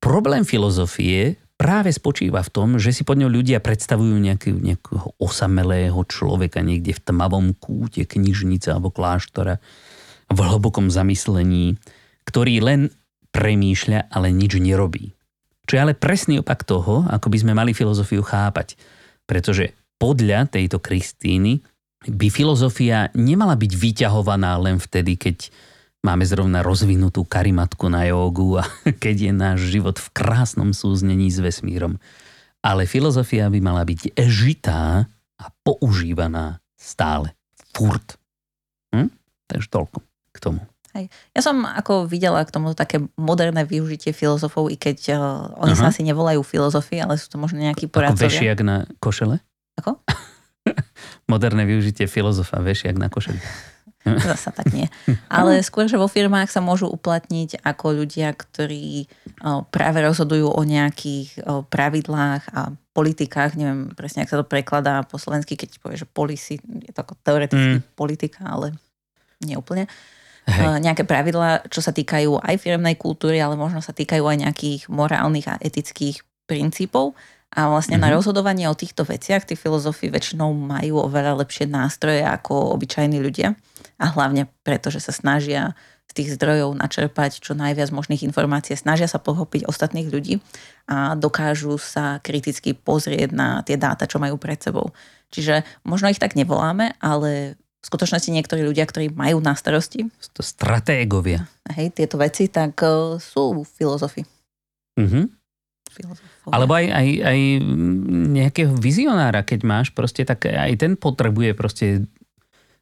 problém 0.00 0.44
filozofie 0.44 1.40
práve 1.54 1.90
spočíva 1.94 2.42
v 2.42 2.52
tom, 2.52 2.68
že 2.76 2.90
si 2.90 3.02
pod 3.06 3.18
ňou 3.18 3.30
ľudia 3.30 3.62
predstavujú 3.62 4.16
nejaký, 4.18 4.50
nejakého 4.58 5.14
osamelého 5.22 5.98
človeka 6.06 6.60
niekde 6.60 6.94
v 6.94 7.04
tmavom 7.04 7.54
kúte 7.54 8.02
knižnice 8.04 8.74
alebo 8.74 8.90
kláštora 8.90 9.62
v 10.30 10.38
hlbokom 10.38 10.90
zamyslení, 10.90 11.78
ktorý 12.26 12.64
len 12.64 12.80
premýšľa, 13.34 14.10
ale 14.10 14.30
nič 14.30 14.58
nerobí. 14.58 15.14
Čo 15.64 15.72
je 15.74 15.82
ale 15.82 15.94
presný 15.96 16.44
opak 16.44 16.62
toho, 16.62 17.08
ako 17.08 17.26
by 17.32 17.38
sme 17.40 17.52
mali 17.56 17.72
filozofiu 17.72 18.20
chápať. 18.20 18.76
Pretože 19.24 19.72
podľa 19.96 20.52
tejto 20.52 20.78
Kristíny 20.78 21.64
by 22.04 22.28
filozofia 22.28 23.08
nemala 23.16 23.56
byť 23.56 23.72
vyťahovaná 23.72 24.60
len 24.60 24.76
vtedy, 24.76 25.16
keď 25.16 25.48
Máme 26.04 26.28
zrovna 26.28 26.60
rozvinutú 26.60 27.24
karimatku 27.24 27.88
na 27.88 28.04
jogu 28.04 28.60
a 28.60 28.68
keď 29.02 29.16
je 29.16 29.32
náš 29.32 29.58
život 29.72 29.96
v 29.96 30.08
krásnom 30.12 30.76
súznení 30.76 31.32
s 31.32 31.40
vesmírom. 31.40 31.96
Ale 32.60 32.84
filozofia 32.84 33.48
by 33.48 33.60
mala 33.64 33.88
byť 33.88 34.12
žitá 34.28 35.08
a 35.40 35.44
používaná 35.64 36.60
stále. 36.76 37.32
Furt. 37.72 38.20
Hm? 38.92 39.08
Takže 39.48 39.68
toľko 39.72 39.98
k 40.32 40.38
tomu. 40.44 40.60
Hej. 40.94 41.10
Ja 41.34 41.40
som 41.42 41.66
ako 41.66 42.06
videla 42.06 42.44
k 42.46 42.54
tomu 42.54 42.70
také 42.76 43.02
moderné 43.18 43.66
využitie 43.66 44.14
filozofov, 44.14 44.70
i 44.70 44.78
keď 44.78 44.98
uh, 45.10 45.18
oni 45.58 45.74
Aha. 45.74 45.80
sa 45.80 45.86
asi 45.90 46.06
nevolajú 46.06 46.46
filozofy, 46.46 47.02
ale 47.02 47.18
sú 47.18 47.32
to 47.32 47.36
možno 47.40 47.58
nejakí 47.58 47.90
poradcovia. 47.90 48.30
Ako 48.30 48.30
vešiak 48.30 48.58
na 48.62 48.86
košele? 49.02 49.42
Ako? 49.82 49.98
moderné 51.32 51.66
využitie 51.66 52.06
filozofa, 52.06 52.62
vešiak 52.62 52.94
na 52.94 53.10
košeli. 53.10 53.40
Zasa 54.04 54.52
tak 54.52 54.68
nie. 54.76 54.84
Ale 55.32 55.64
skôr, 55.64 55.88
že 55.88 55.96
vo 55.96 56.12
firmách 56.12 56.52
sa 56.52 56.60
môžu 56.60 56.92
uplatniť 56.92 57.64
ako 57.64 58.04
ľudia, 58.04 58.36
ktorí 58.36 59.08
práve 59.72 59.98
rozhodujú 60.04 60.52
o 60.52 60.60
nejakých 60.60 61.40
pravidlách 61.72 62.42
a 62.52 62.76
politikách. 62.92 63.56
Neviem 63.56 63.96
presne, 63.96 64.22
ak 64.22 64.30
sa 64.30 64.38
to 64.38 64.46
prekladá 64.46 65.02
po 65.08 65.16
slovensky, 65.16 65.56
keď 65.56 65.80
povie, 65.80 65.96
že 65.96 66.06
policy, 66.06 66.60
je 66.60 66.92
to 66.92 67.00
ako 67.00 67.16
teoreticky 67.24 67.80
mm. 67.80 67.96
politika, 67.96 68.44
ale 68.44 68.76
nie 69.40 69.56
úplne. 69.56 69.88
Hej. 70.44 70.84
Nejaké 70.84 71.08
pravidlá, 71.08 71.72
čo 71.72 71.80
sa 71.80 71.88
týkajú 71.96 72.44
aj 72.44 72.60
firmnej 72.60 73.00
kultúry, 73.00 73.40
ale 73.40 73.56
možno 73.56 73.80
sa 73.80 73.96
týkajú 73.96 74.20
aj 74.28 74.36
nejakých 74.44 74.80
morálnych 74.92 75.48
a 75.48 75.56
etických 75.56 76.20
princípov. 76.44 77.16
A 77.54 77.70
vlastne 77.70 77.96
mm-hmm. 77.96 78.04
na 78.04 78.10
mhm. 78.10 78.16
rozhodovanie 78.18 78.66
o 78.66 78.74
týchto 78.74 79.06
veciach 79.06 79.46
tí 79.46 79.54
filozofi 79.54 80.10
väčšinou 80.10 80.50
majú 80.50 81.06
oveľa 81.06 81.38
lepšie 81.46 81.70
nástroje 81.70 82.26
ako 82.26 82.74
obyčajní 82.74 83.22
ľudia 83.22 83.54
a 83.98 84.10
hlavne 84.10 84.50
preto, 84.66 84.90
že 84.90 84.98
sa 84.98 85.14
snažia 85.14 85.78
z 86.10 86.12
tých 86.12 86.28
zdrojov 86.36 86.76
načerpať 86.76 87.40
čo 87.40 87.56
najviac 87.56 87.88
možných 87.94 88.26
informácií, 88.28 88.76
snažia 88.76 89.08
sa 89.08 89.22
pochopiť 89.22 89.64
ostatných 89.64 90.10
ľudí 90.10 90.42
a 90.84 91.16
dokážu 91.16 91.80
sa 91.80 92.20
kriticky 92.20 92.76
pozrieť 92.76 93.32
na 93.32 93.64
tie 93.64 93.80
dáta, 93.80 94.04
čo 94.04 94.20
majú 94.20 94.36
pred 94.36 94.60
sebou. 94.60 94.92
Čiže 95.32 95.64
možno 95.82 96.12
ich 96.12 96.20
tak 96.20 96.36
nevoláme, 96.36 96.94
ale 97.00 97.56
v 97.56 97.84
skutočnosti 97.88 98.32
niektorí 98.32 98.64
ľudia, 98.64 98.84
ktorí 98.88 99.12
majú 99.12 99.44
na 99.44 99.52
starosti 99.52 100.08
to 100.32 100.40
stratégovia. 100.40 101.48
Hej, 101.72 101.96
tieto 101.96 102.16
veci, 102.16 102.48
tak 102.48 102.80
uh, 102.80 103.20
sú 103.20 103.64
filozofi. 103.64 104.24
Mm-hmm. 104.96 105.43
Alebo 106.50 106.72
aj, 106.74 106.86
aj, 106.90 107.08
aj 107.22 107.40
nejakého 108.34 108.72
vizionára, 108.76 109.46
keď 109.46 109.60
máš 109.62 109.88
proste, 109.94 110.26
tak 110.26 110.50
aj 110.50 110.72
ten 110.76 110.92
potrebuje 110.98 111.54
proste 111.54 111.86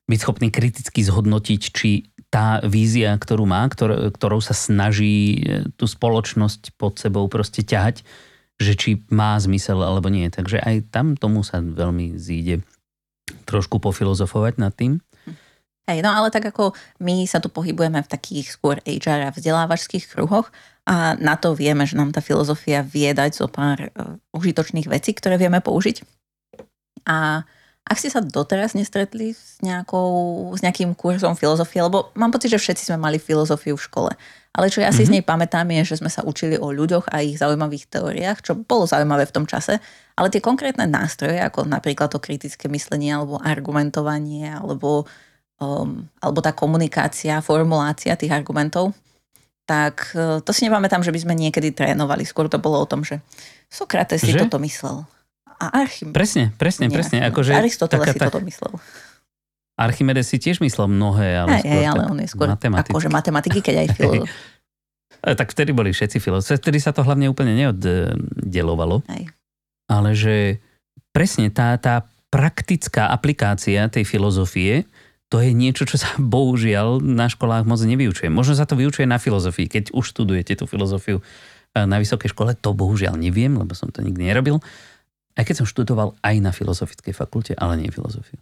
byť 0.08 0.18
schopný 0.18 0.48
kriticky 0.50 1.00
zhodnotiť, 1.04 1.62
či 1.72 2.12
tá 2.32 2.64
vízia, 2.64 3.12
ktorú 3.12 3.44
má, 3.44 3.68
ktor- 3.68 4.08
ktorou 4.08 4.40
sa 4.40 4.56
snaží 4.56 5.44
e, 5.44 5.68
tú 5.76 5.84
spoločnosť 5.84 6.80
pod 6.80 6.96
sebou 6.96 7.28
proste 7.28 7.60
ťahať, 7.60 8.00
že 8.56 8.72
či 8.72 8.90
má 9.12 9.36
zmysel 9.36 9.84
alebo 9.84 10.08
nie. 10.08 10.24
Takže 10.32 10.64
aj 10.64 10.88
tam 10.88 11.12
tomu 11.12 11.44
sa 11.44 11.60
veľmi 11.60 12.16
zíde 12.16 12.64
trošku 13.44 13.78
pofilozofovať 13.84 14.54
nad 14.56 14.72
tým. 14.72 15.04
Hej, 15.82 15.98
no 16.00 16.14
ale 16.14 16.30
tak 16.30 16.46
ako 16.46 16.72
my 17.02 17.26
sa 17.26 17.42
tu 17.42 17.50
pohybujeme 17.50 18.00
v 18.00 18.08
takých 18.08 18.54
skôr 18.54 18.78
HR 18.86 19.28
a 19.28 19.34
vzdelávačských 19.34 20.14
kruhoch 20.14 20.48
a 20.82 21.14
na 21.14 21.38
to 21.38 21.54
vieme, 21.54 21.86
že 21.86 21.94
nám 21.94 22.10
tá 22.10 22.18
filozofia 22.18 22.82
vie 22.82 23.14
dať 23.14 23.38
zo 23.38 23.46
pár 23.46 23.90
uh, 23.94 24.18
užitočných 24.34 24.90
vecí, 24.90 25.14
ktoré 25.14 25.38
vieme 25.38 25.62
použiť. 25.62 26.02
A 27.06 27.46
ak 27.82 27.98
ste 27.98 28.10
sa 28.14 28.22
doteraz 28.22 28.78
nestretli 28.78 29.34
s, 29.34 29.58
nejakou, 29.58 30.50
s 30.54 30.62
nejakým 30.62 30.94
kurzom 30.94 31.34
filozofie, 31.34 31.82
lebo 31.82 32.14
mám 32.14 32.30
pocit, 32.30 32.50
že 32.50 32.62
všetci 32.62 32.90
sme 32.90 32.98
mali 32.98 33.18
filozofiu 33.18 33.74
v 33.74 33.86
škole. 33.86 34.12
Ale 34.52 34.70
čo 34.70 34.84
ja 34.84 34.94
si 34.94 35.02
mm-hmm. 35.02 35.06
z 35.06 35.10
mhm. 35.10 35.14
nej 35.18 35.24
pamätám 35.24 35.66
je, 35.70 35.82
že 35.94 35.98
sme 35.98 36.10
sa 36.10 36.22
učili 36.22 36.58
o 36.58 36.70
ľuďoch 36.70 37.10
a 37.10 37.24
ich 37.24 37.38
zaujímavých 37.38 37.90
teóriách, 37.90 38.38
čo 38.42 38.52
bolo 38.54 38.86
zaujímavé 38.86 39.26
v 39.26 39.34
tom 39.34 39.46
čase. 39.46 39.82
Ale 40.14 40.30
tie 40.30 40.44
konkrétne 40.44 40.86
nástroje, 40.86 41.40
ako 41.42 41.66
napríklad 41.66 42.12
to 42.12 42.22
kritické 42.22 42.68
myslenie, 42.70 43.16
alebo 43.16 43.40
argumentovanie, 43.40 44.50
alebo, 44.50 45.08
um, 45.58 46.06
alebo 46.22 46.38
tá 46.44 46.52
komunikácia, 46.52 47.40
formulácia 47.42 48.14
tých 48.14 48.30
argumentov, 48.30 48.92
tak 49.62 50.12
e, 50.12 50.40
to 50.40 50.50
si 50.50 50.66
nepamätám, 50.66 51.00
že 51.00 51.10
by 51.10 51.20
sme 51.22 51.34
niekedy 51.34 51.70
trénovali. 51.70 52.22
Skôr 52.22 52.46
to 52.46 52.58
bolo 52.58 52.82
o 52.82 52.86
tom, 52.86 53.02
že 53.02 53.22
Sokrates 53.66 54.20
si 54.20 54.34
Že? 54.34 54.44
toto 54.44 54.58
myslel. 54.58 55.06
A 55.56 55.80
Archimedes. 55.80 56.12
Presne, 56.12 56.44
presne, 56.52 56.86
Nie, 56.90 56.94
presne. 56.94 57.18
Akože 57.22 57.54
Aristoteles 57.54 58.10
si 58.10 58.18
tá- 58.18 58.26
toto 58.28 58.42
myslel. 58.42 58.74
Archimedes 59.72 60.28
si 60.28 60.36
tiež 60.36 60.60
myslel 60.60 60.86
mnohé, 60.86 61.38
ale 61.38 61.56
Hej, 61.56 61.62
skôr 61.62 61.72
hej, 61.72 61.84
ale 61.86 61.96
tak 61.96 62.10
on 62.10 62.18
je 62.18 62.28
skôr 62.28 62.48
matematicky. 62.50 62.92
akože 62.92 63.08
matematiky, 63.08 63.58
keď 63.60 63.74
aj 63.78 63.88
filozof. 63.94 64.30
E, 65.22 65.38
Tak 65.38 65.54
vtedy 65.54 65.70
boli 65.70 65.94
všetci 65.94 66.18
filozofi. 66.18 66.58
Vtedy 66.58 66.82
sa 66.82 66.90
to 66.90 67.06
hlavne 67.06 67.30
úplne 67.30 67.54
neoddelovalo. 67.54 69.06
Ale 69.86 70.10
že 70.18 70.58
presne 71.14 71.46
tá, 71.46 71.78
tá 71.78 72.02
praktická 72.26 73.06
aplikácia 73.06 73.86
tej 73.86 74.02
filozofie, 74.02 74.82
to 75.32 75.40
je 75.40 75.56
niečo, 75.56 75.88
čo 75.88 75.96
sa 75.96 76.12
bohužiaľ 76.36 77.00
na 77.00 77.32
školách 77.32 77.64
moc 77.64 77.80
nevyučuje. 77.80 78.28
Možno 78.28 78.52
sa 78.52 78.68
to 78.68 78.76
vyučuje 78.76 79.08
na 79.08 79.16
filozofii, 79.16 79.72
keď 79.72 79.84
už 79.96 80.12
študujete 80.12 80.60
tú 80.60 80.68
filozofiu 80.68 81.24
e, 81.72 81.88
na 81.88 81.96
vysokej 81.96 82.36
škole, 82.36 82.52
to 82.52 82.76
bohužiaľ 82.76 83.16
neviem, 83.16 83.56
lebo 83.56 83.72
som 83.72 83.88
to 83.88 84.04
nikdy 84.04 84.28
nerobil. 84.28 84.60
Aj 85.32 85.48
keď 85.48 85.64
som 85.64 85.66
študoval 85.66 86.12
aj 86.20 86.36
na 86.44 86.52
filozofickej 86.52 87.16
fakulte, 87.16 87.56
ale 87.56 87.80
nie 87.80 87.88
filozofiu. 87.88 88.36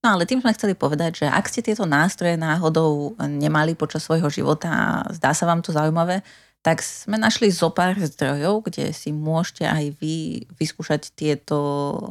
No 0.00 0.16
ale 0.16 0.24
tým 0.24 0.40
sme 0.40 0.56
chceli 0.56 0.72
povedať, 0.72 1.24
že 1.24 1.26
ak 1.28 1.44
ste 1.44 1.60
tieto 1.60 1.84
nástroje 1.84 2.40
náhodou 2.40 3.12
nemali 3.20 3.76
počas 3.76 4.08
svojho 4.08 4.32
života 4.32 4.72
a 4.72 4.88
zdá 5.12 5.36
sa 5.36 5.44
vám 5.44 5.60
to 5.60 5.76
zaujímavé, 5.76 6.24
tak 6.64 6.80
sme 6.80 7.20
našli 7.20 7.52
zo 7.52 7.68
pár 7.68 8.00
zdrojov, 8.00 8.64
kde 8.64 8.96
si 8.96 9.12
môžete 9.12 9.68
aj 9.68 9.84
vy 10.00 10.48
vyskúšať 10.56 11.12
tieto 11.12 11.60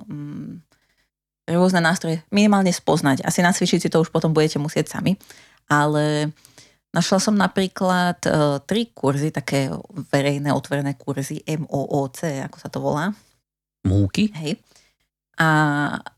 mm, 0.06 0.69
rôzne 1.50 1.82
nástroje 1.82 2.22
minimálne 2.30 2.70
spoznať. 2.70 3.26
Asi 3.26 3.42
nacvičiť 3.42 3.80
si 3.82 3.90
to 3.90 4.02
už 4.02 4.14
potom 4.14 4.32
budete 4.32 4.62
musieť 4.62 4.94
sami. 4.94 5.18
Ale 5.70 6.34
našla 6.94 7.18
som 7.22 7.36
napríklad 7.38 8.22
e, 8.26 8.30
tri 8.66 8.90
kurzy, 8.94 9.34
také 9.34 9.70
verejné 10.14 10.50
otvorené 10.54 10.98
kurzy 10.98 11.42
MOOC, 11.46 12.46
ako 12.46 12.58
sa 12.58 12.70
to 12.70 12.80
volá. 12.82 13.14
Múky? 13.86 14.30
Hej. 14.36 14.60
A 15.40 15.48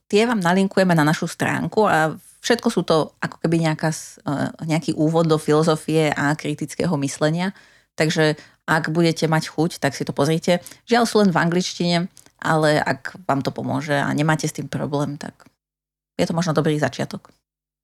tie 0.10 0.26
vám 0.26 0.41
nalinkujeme 0.41 0.91
na 0.98 1.06
našu 1.06 1.30
stránku 1.30 1.86
a 1.86 2.12
všetko 2.41 2.67
sú 2.74 2.82
to 2.82 3.13
ako 3.22 3.38
keby 3.39 3.63
nejaká, 3.70 3.94
eh, 3.94 4.50
nejaký 4.65 4.98
úvod 4.98 5.30
do 5.30 5.38
filozofie 5.38 6.10
a 6.12 6.34
kritického 6.34 6.91
myslenia. 7.00 7.54
Takže 7.96 8.36
ak 8.65 8.89
budete 8.89 9.30
mať 9.30 9.54
chuť, 9.54 9.78
tak 9.78 9.94
si 9.94 10.04
to 10.04 10.12
pozrite. 10.12 10.60
Žiaľ 10.89 11.04
sú 11.06 11.15
len 11.22 11.30
v 11.30 11.38
angličtine, 11.38 11.98
ale 12.41 12.82
ak 12.82 13.21
vám 13.30 13.45
to 13.45 13.54
pomôže 13.54 13.93
a 13.93 14.10
nemáte 14.17 14.49
s 14.49 14.58
tým 14.58 14.65
problém, 14.65 15.15
tak 15.15 15.47
je 16.17 16.25
to 16.25 16.34
možno 16.34 16.58
dobrý 16.58 16.82
začiatok. 16.82 17.30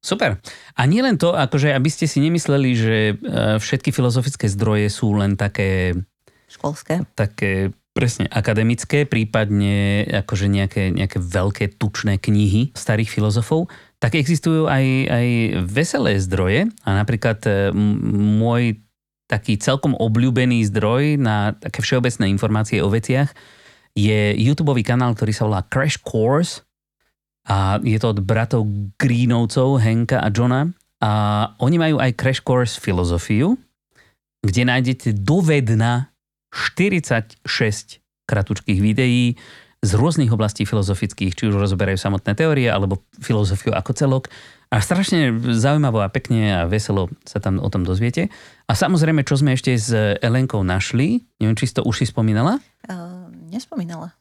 Super. 0.01 0.37
A 0.77 0.81
nie 0.85 1.01
len 1.01 1.17
to, 1.17 1.33
akože 1.33 1.73
aby 1.73 1.89
ste 1.89 2.05
si 2.05 2.21
nemysleli, 2.21 2.71
že 2.77 2.97
e, 2.97 3.15
všetky 3.57 3.89
filozofické 3.89 4.45
zdroje 4.45 4.93
sú 4.93 5.17
len 5.17 5.33
také 5.33 5.97
Školské. 6.45 7.01
také 7.17 7.73
presne 7.97 8.29
akademické, 8.29 9.09
prípadne 9.09 10.05
akože 10.05 10.45
nejaké, 10.45 10.93
nejaké 10.93 11.17
veľké 11.17 11.81
tučné 11.81 12.21
knihy 12.21 12.77
starých 12.77 13.09
filozofov, 13.09 13.73
tak 13.97 14.13
existujú 14.13 14.69
aj, 14.69 14.85
aj 15.09 15.27
veselé 15.65 16.21
zdroje 16.21 16.69
a 16.85 16.89
napríklad 16.93 17.41
e, 17.49 17.73
môj 18.37 18.77
taký 19.27 19.59
celkom 19.59 19.97
obľúbený 19.97 20.63
zdroj 20.69 21.19
na 21.19 21.57
také 21.57 21.83
všeobecné 21.83 22.31
informácie 22.31 22.79
o 22.79 22.87
veciach 22.87 23.33
je 23.97 24.37
YouTube 24.37 24.77
kanál, 24.85 25.17
ktorý 25.17 25.33
sa 25.33 25.49
volá 25.49 25.65
Crash 25.65 25.97
Course 26.05 26.61
a 27.49 27.81
je 27.81 27.97
to 27.97 28.13
od 28.13 28.21
bratov 28.21 28.69
Greenovcov, 29.01 29.81
Henka 29.81 30.21
a 30.21 30.29
Johna 30.29 30.69
a 31.01 31.11
oni 31.57 31.81
majú 31.81 31.97
aj 31.97 32.13
Crash 32.13 32.45
Course 32.45 32.77
filozofiu, 32.77 33.57
kde 34.45 34.61
nájdete 34.69 35.17
dovedna 35.17 36.13
46 36.53 37.41
kratučkých 38.29 38.79
videí 38.79 39.33
z 39.77 39.91
rôznych 39.93 40.33
oblastí 40.33 40.65
filozofických, 40.65 41.37
či 41.37 41.43
už 41.49 41.55
rozoberajú 41.57 42.01
samotné 42.01 42.33
teórie, 42.33 42.65
alebo 42.65 43.05
filozofiu 43.21 43.77
ako 43.77 43.91
celok. 43.93 44.23
A 44.73 44.81
strašne 44.81 45.31
zaujímavo 45.37 46.01
a 46.01 46.11
pekne 46.11 46.51
a 46.51 46.61
veselo 46.67 47.07
sa 47.23 47.39
tam 47.39 47.61
o 47.61 47.69
tom 47.69 47.85
dozviete. 47.87 48.27
A 48.67 48.73
samozrejme, 48.73 49.23
čo 49.23 49.39
sme 49.39 49.55
ešte 49.55 49.71
s 49.77 49.93
Elenkou 50.19 50.65
našli, 50.65 51.23
neviem, 51.39 51.55
či 51.55 51.71
si 51.71 51.77
to 51.77 51.85
už 51.85 52.03
si 52.03 52.05
spomínala, 52.09 52.59
Uh, 52.87 53.16
nespomínala. 53.47 54.13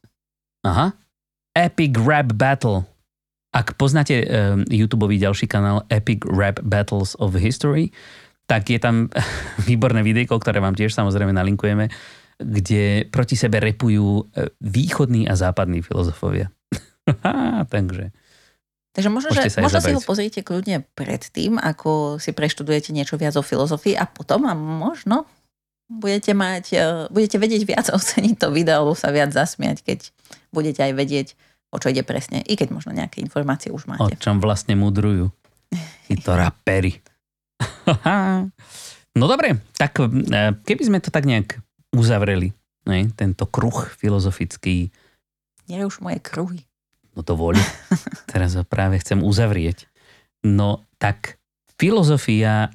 Aha. 0.66 0.94
Epic 1.56 1.96
Rap 1.98 2.34
Battle. 2.36 2.84
Ak 3.54 3.78
poznáte 3.80 4.20
um, 4.20 4.62
YouTube 4.68 5.08
ďalší 5.08 5.48
kanál 5.48 5.88
Epic 5.88 6.22
Rap 6.28 6.60
Battles 6.60 7.16
of 7.16 7.32
History, 7.38 7.88
tak 8.44 8.68
je 8.70 8.78
tam 8.78 9.08
výborné 9.68 10.04
videjko, 10.04 10.36
ktoré 10.38 10.60
vám 10.62 10.76
tiež 10.76 10.92
samozrejme 10.92 11.32
nalinkujeme, 11.32 11.88
kde 12.36 13.08
proti 13.08 13.32
sebe 13.32 13.64
repujú 13.64 14.28
e, 14.28 14.52
východní 14.60 15.24
a 15.24 15.32
západní 15.32 15.80
filozofovia. 15.80 16.52
Takže 17.72 18.12
Takže 18.96 19.12
možno, 19.12 19.28
že, 19.36 19.52
možno 19.60 19.84
si 19.84 19.92
ho 19.92 20.00
pozrite 20.00 20.40
kľudne 20.40 20.80
predtým, 20.96 21.60
ako 21.60 22.16
si 22.16 22.32
preštudujete 22.32 22.96
niečo 22.96 23.20
viac 23.20 23.36
o 23.36 23.44
filozofii 23.44 23.92
a 23.92 24.08
potom 24.08 24.48
a 24.48 24.56
možno 24.56 25.28
budete 25.86 26.34
mať, 26.34 26.64
eh, 26.74 27.06
budete 27.10 27.36
vedieť 27.38 27.62
viac 27.66 27.86
oceniť 27.96 28.34
to 28.36 28.48
video, 28.52 28.82
alebo 28.82 28.94
sa 28.98 29.10
viac 29.14 29.30
zasmiať, 29.32 29.82
keď 29.82 29.98
budete 30.50 30.80
aj 30.82 30.92
vedieť, 30.94 31.28
o 31.74 31.78
čo 31.78 31.90
ide 31.90 32.06
presne. 32.06 32.42
I 32.46 32.54
keď 32.54 32.74
možno 32.74 32.94
nejaké 32.94 33.22
informácie 33.22 33.70
už 33.70 33.86
o 33.86 33.96
máte. 33.96 34.18
čom 34.18 34.38
vlastne 34.38 34.74
mudrujú 34.78 35.30
títo 36.08 36.34
rapery. 36.34 37.02
no 39.18 39.24
dobre, 39.24 39.62
tak 39.78 39.96
e, 40.02 40.06
keby 40.60 40.82
sme 40.84 40.98
to 41.00 41.08
tak 41.08 41.24
nejak 41.24 41.58
uzavreli, 41.96 42.52
ne, 42.84 43.08
tento 43.16 43.48
kruh 43.48 43.88
filozofický, 43.96 44.92
Nie 45.66 45.82
už 45.82 45.98
moje 45.98 46.22
kruhy. 46.22 46.62
No 47.18 47.26
to 47.26 47.34
voľ. 47.34 47.58
Teraz 48.30 48.54
ho 48.54 48.62
práve 48.62 49.02
chcem 49.02 49.18
uzavrieť. 49.18 49.90
No 50.46 50.86
tak 51.02 51.42
filozofia, 51.74 52.70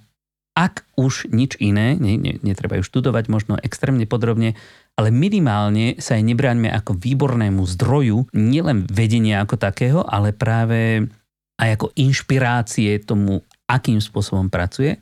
ak 0.51 0.83
už 0.99 1.31
nič 1.31 1.55
iné, 1.63 1.95
ne, 1.95 2.19
ne, 2.19 2.35
netreba 2.43 2.75
ju 2.79 2.83
študovať 2.83 3.31
možno 3.31 3.55
extrémne 3.63 4.03
podrobne, 4.03 4.59
ale 4.99 5.09
minimálne 5.09 5.95
sa 6.03 6.19
aj 6.19 6.27
nebráňme 6.27 6.67
ako 6.67 6.99
výbornému 6.99 7.63
zdroju 7.63 8.27
nielen 8.35 8.83
vedenia 8.91 9.39
ako 9.39 9.55
takého, 9.55 10.03
ale 10.03 10.35
práve 10.35 11.07
aj 11.55 11.69
ako 11.79 11.87
inšpirácie 11.95 12.99
tomu, 12.99 13.39
akým 13.69 14.03
spôsobom 14.03 14.51
pracuje 14.51 14.99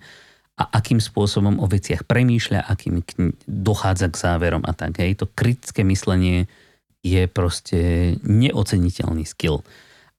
a 0.60 0.64
akým 0.76 1.00
spôsobom 1.00 1.58
o 1.58 1.66
veciach 1.66 2.04
premýšľa, 2.06 2.68
akým 2.68 3.02
dochádza 3.48 4.12
k 4.12 4.20
záverom 4.20 4.62
a 4.68 4.76
tak. 4.76 5.00
Hej. 5.00 5.24
To 5.24 5.26
kritické 5.32 5.88
myslenie 5.88 6.52
je 7.00 7.26
proste 7.32 8.14
neoceniteľný 8.28 9.24
skill. 9.24 9.64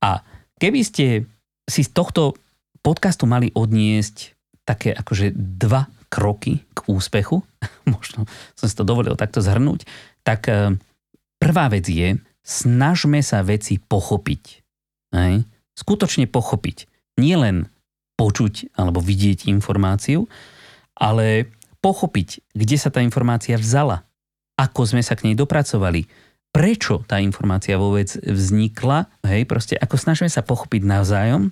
A 0.01 0.25
keby 0.57 0.81
ste 0.81 1.29
si 1.69 1.85
z 1.85 1.91
tohto 1.93 2.41
podcastu 2.81 3.29
mali 3.29 3.53
odniesť 3.53 4.40
také 4.65 4.95
akože 4.95 5.33
dva 5.35 5.89
kroky 6.11 6.67
k 6.75 6.79
úspechu, 6.91 7.43
možno 7.95 8.27
som 8.59 8.67
si 8.67 8.75
to 8.75 8.85
dovolil 8.85 9.15
takto 9.15 9.39
zhrnúť, 9.41 9.87
tak 10.27 10.51
eh, 10.51 10.75
prvá 11.39 11.71
vec 11.71 11.87
je, 11.87 12.19
snažme 12.45 13.23
sa 13.23 13.47
veci 13.47 13.79
pochopiť. 13.79 14.45
Hej? 15.15 15.47
Skutočne 15.79 16.27
pochopiť. 16.27 16.91
Nielen 17.21 17.69
počuť 18.21 18.77
alebo 18.77 19.01
vidieť 19.01 19.49
informáciu, 19.49 20.29
ale 21.01 21.49
pochopiť, 21.81 22.53
kde 22.53 22.77
sa 22.77 22.93
tá 22.93 23.01
informácia 23.01 23.57
vzala, 23.57 24.05
ako 24.61 24.85
sme 24.85 25.01
sa 25.01 25.17
k 25.17 25.33
nej 25.33 25.37
dopracovali, 25.37 26.05
prečo 26.53 27.01
tá 27.09 27.17
informácia 27.23 27.81
vôbec 27.81 28.13
vznikla, 28.21 29.09
hej, 29.25 29.49
proste 29.49 29.79
ako 29.81 29.97
snažíme 29.97 30.29
sa 30.29 30.45
pochopiť 30.45 30.83
navzájom. 30.85 31.49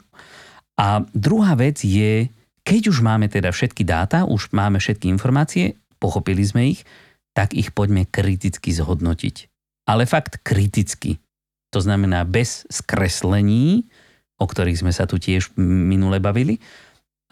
A 0.77 1.03
druhá 1.17 1.57
vec 1.57 1.81
je, 1.81 2.29
keď 2.69 2.93
už 2.93 3.01
máme 3.01 3.33
teda 3.33 3.49
všetky 3.49 3.81
dáta, 3.89 4.29
už 4.29 4.53
máme 4.53 4.77
všetky 4.77 5.09
informácie, 5.09 5.81
pochopili 5.97 6.45
sme 6.45 6.77
ich, 6.77 6.85
tak 7.33 7.57
ich 7.57 7.73
poďme 7.73 8.05
kriticky 8.05 8.77
zhodnotiť. 8.77 9.49
Ale 9.89 10.05
fakt 10.05 10.45
kriticky. 10.45 11.17
To 11.73 11.81
znamená 11.81 12.29
bez 12.29 12.69
skreslení, 12.69 13.89
o 14.37 14.45
ktorých 14.45 14.85
sme 14.85 14.93
sa 14.93 15.09
tu 15.09 15.17
tiež 15.17 15.57
minule 15.57 16.21
bavili. 16.21 16.61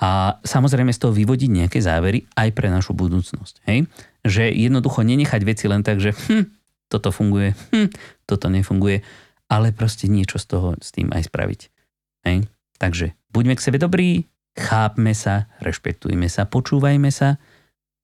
A 0.00 0.40
samozrejme 0.40 0.92
z 0.92 1.04
toho 1.04 1.12
vyvodiť 1.12 1.50
nejaké 1.52 1.84
závery 1.84 2.24
aj 2.32 2.48
pre 2.56 2.72
našu 2.72 2.96
budúcnosť. 2.96 3.60
Hej? 3.68 3.88
Že 4.24 4.56
jednoducho 4.56 5.04
nenechať 5.04 5.40
veci 5.44 5.68
len 5.68 5.84
tak, 5.84 6.00
že 6.00 6.16
hm, 6.16 6.48
toto 6.88 7.12
funguje, 7.12 7.52
hm, 7.76 7.92
toto 8.24 8.48
nefunguje, 8.48 9.04
ale 9.52 9.76
proste 9.76 10.08
niečo 10.08 10.40
z 10.40 10.46
toho 10.48 10.68
s 10.80 10.96
tým 10.96 11.12
aj 11.12 11.28
spraviť. 11.28 11.60
Hej? 12.24 12.48
Takže 12.80 13.12
buďme 13.32 13.56
k 13.56 13.64
sebe 13.64 13.76
dobrí, 13.80 14.28
chápme 14.56 15.12
sa, 15.12 15.52
rešpektujme 15.60 16.26
sa, 16.32 16.48
počúvajme 16.48 17.12
sa 17.12 17.36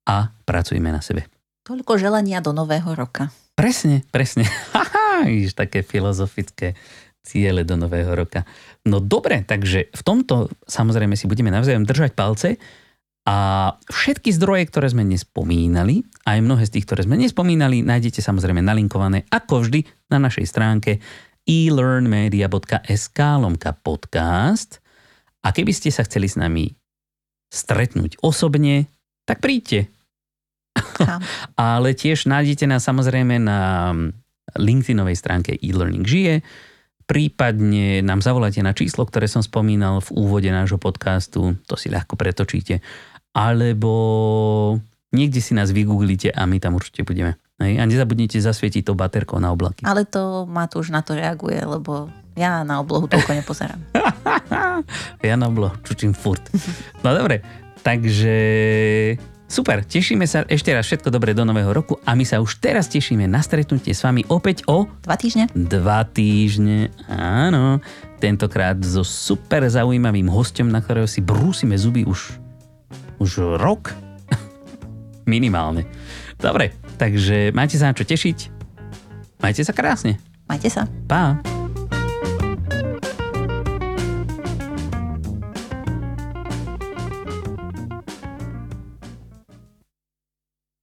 a 0.05 0.31
pracujme 0.45 0.93
na 0.93 1.01
sebe. 1.01 1.25
Toľko 1.65 1.97
želania 1.97 2.43
do 2.43 2.53
nového 2.53 2.93
roka. 2.93 3.33
Presne, 3.57 4.05
presne. 4.13 4.45
Haha, 4.75 5.25
vidíš, 5.25 5.57
také 5.57 5.81
filozofické 5.81 6.77
ciele 7.23 7.63
do 7.63 7.79
nového 7.79 8.11
roka. 8.11 8.43
No 8.83 8.99
dobre, 8.99 9.47
takže 9.47 9.87
v 9.89 10.01
tomto 10.03 10.51
samozrejme 10.67 11.15
si 11.15 11.25
budeme 11.25 11.49
navzájom 11.55 11.87
držať 11.87 12.11
palce 12.19 12.59
A 13.23 13.71
všetky 13.87 14.35
zdroje, 14.35 14.67
ktoré 14.67 14.91
sme 14.91 15.07
nespomínali, 15.07 16.03
aj 16.27 16.43
mnohé 16.43 16.67
z 16.67 16.75
tých, 16.75 16.85
ktoré 16.91 17.07
sme 17.07 17.15
nespomínali, 17.15 17.79
nájdete 17.79 18.19
samozrejme 18.19 18.59
nalinkované 18.59 19.23
ako 19.31 19.63
vždy 19.63 19.87
na 20.11 20.19
našej 20.19 20.43
stránke 20.43 20.99
elearnmedia.sk 21.47 23.19
lomka 23.39 23.71
podcast. 23.79 24.82
A 25.43 25.51
keby 25.51 25.75
ste 25.75 25.91
sa 25.91 26.07
chceli 26.07 26.31
s 26.31 26.39
nami 26.39 26.71
stretnúť 27.51 28.23
osobne, 28.23 28.87
tak 29.27 29.43
príďte. 29.43 29.91
Ale 31.59 31.93
tiež 31.93 32.25
nájdete 32.25 32.65
nás 32.65 32.81
samozrejme 32.87 33.37
na 33.37 33.91
LinkedInovej 34.57 35.15
stránke 35.19 35.51
e-learning 35.59 36.07
žije, 36.07 36.41
prípadne 37.03 38.01
nám 38.01 38.23
zavolajte 38.23 38.63
na 38.63 38.71
číslo, 38.71 39.03
ktoré 39.05 39.27
som 39.27 39.43
spomínal 39.43 39.99
v 40.01 40.09
úvode 40.15 40.49
nášho 40.49 40.79
podcastu, 40.79 41.59
to 41.67 41.75
si 41.75 41.91
ľahko 41.91 42.15
pretočíte 42.15 42.79
alebo 43.33 43.91
niekde 45.09 45.41
si 45.41 45.57
nás 45.57 45.73
vygooglite 45.73 46.29
a 46.29 46.45
my 46.45 46.61
tam 46.61 46.77
určite 46.77 47.01
budeme. 47.01 47.35
Hej? 47.61 47.77
A 47.77 47.83
nezabudnite 47.85 48.41
zasvietiť 48.41 48.89
to 48.89 48.97
baterkou 48.97 49.37
na 49.37 49.53
oblaky. 49.53 49.85
Ale 49.85 50.07
to 50.07 50.47
už 50.49 50.89
na 50.89 51.05
to 51.05 51.13
reaguje, 51.13 51.59
lebo 51.61 52.09
ja 52.33 52.65
na 52.65 52.81
oblohu 52.81 53.05
toľko 53.05 53.31
nepozerám. 53.37 53.81
ja 55.27 55.35
na 55.37 55.45
oblohu 55.49 55.77
čučím 55.85 56.17
furt. 56.17 56.41
No 57.05 57.13
dobre, 57.13 57.45
takže 57.85 58.35
super, 59.45 59.85
tešíme 59.85 60.25
sa 60.25 60.41
ešte 60.49 60.73
raz 60.73 60.89
všetko 60.89 61.13
dobré 61.13 61.37
do 61.37 61.45
nového 61.45 61.69
roku 61.69 62.01
a 62.01 62.17
my 62.17 62.25
sa 62.25 62.41
už 62.41 62.57
teraz 62.57 62.89
tešíme 62.89 63.29
na 63.29 63.45
stretnutie 63.45 63.93
s 63.93 64.01
vami 64.01 64.25
opäť 64.33 64.65
o... 64.65 64.89
Dva 65.05 65.13
týždne. 65.13 65.45
Dva 65.53 66.01
týždne, 66.09 66.89
áno. 67.05 67.77
Tentokrát 68.17 68.81
so 68.81 69.05
super 69.05 69.61
zaujímavým 69.69 70.25
hostom, 70.25 70.73
na 70.73 70.81
ktorého 70.81 71.05
si 71.05 71.21
brúsime 71.21 71.77
zuby 71.77 72.01
už 72.01 72.41
už 73.21 73.61
rok? 73.61 73.93
Minimálne. 75.29 75.87
Dobre, 76.35 76.75
takže 76.97 77.51
majte 77.53 77.77
sa 77.77 77.91
na 77.91 77.97
čo 77.97 78.07
tešiť. 78.07 78.37
Majte 79.43 79.61
sa 79.61 79.75
krásne. 79.75 80.17
Majte 80.47 80.71
sa. 80.71 80.87
Pa. 81.07 81.52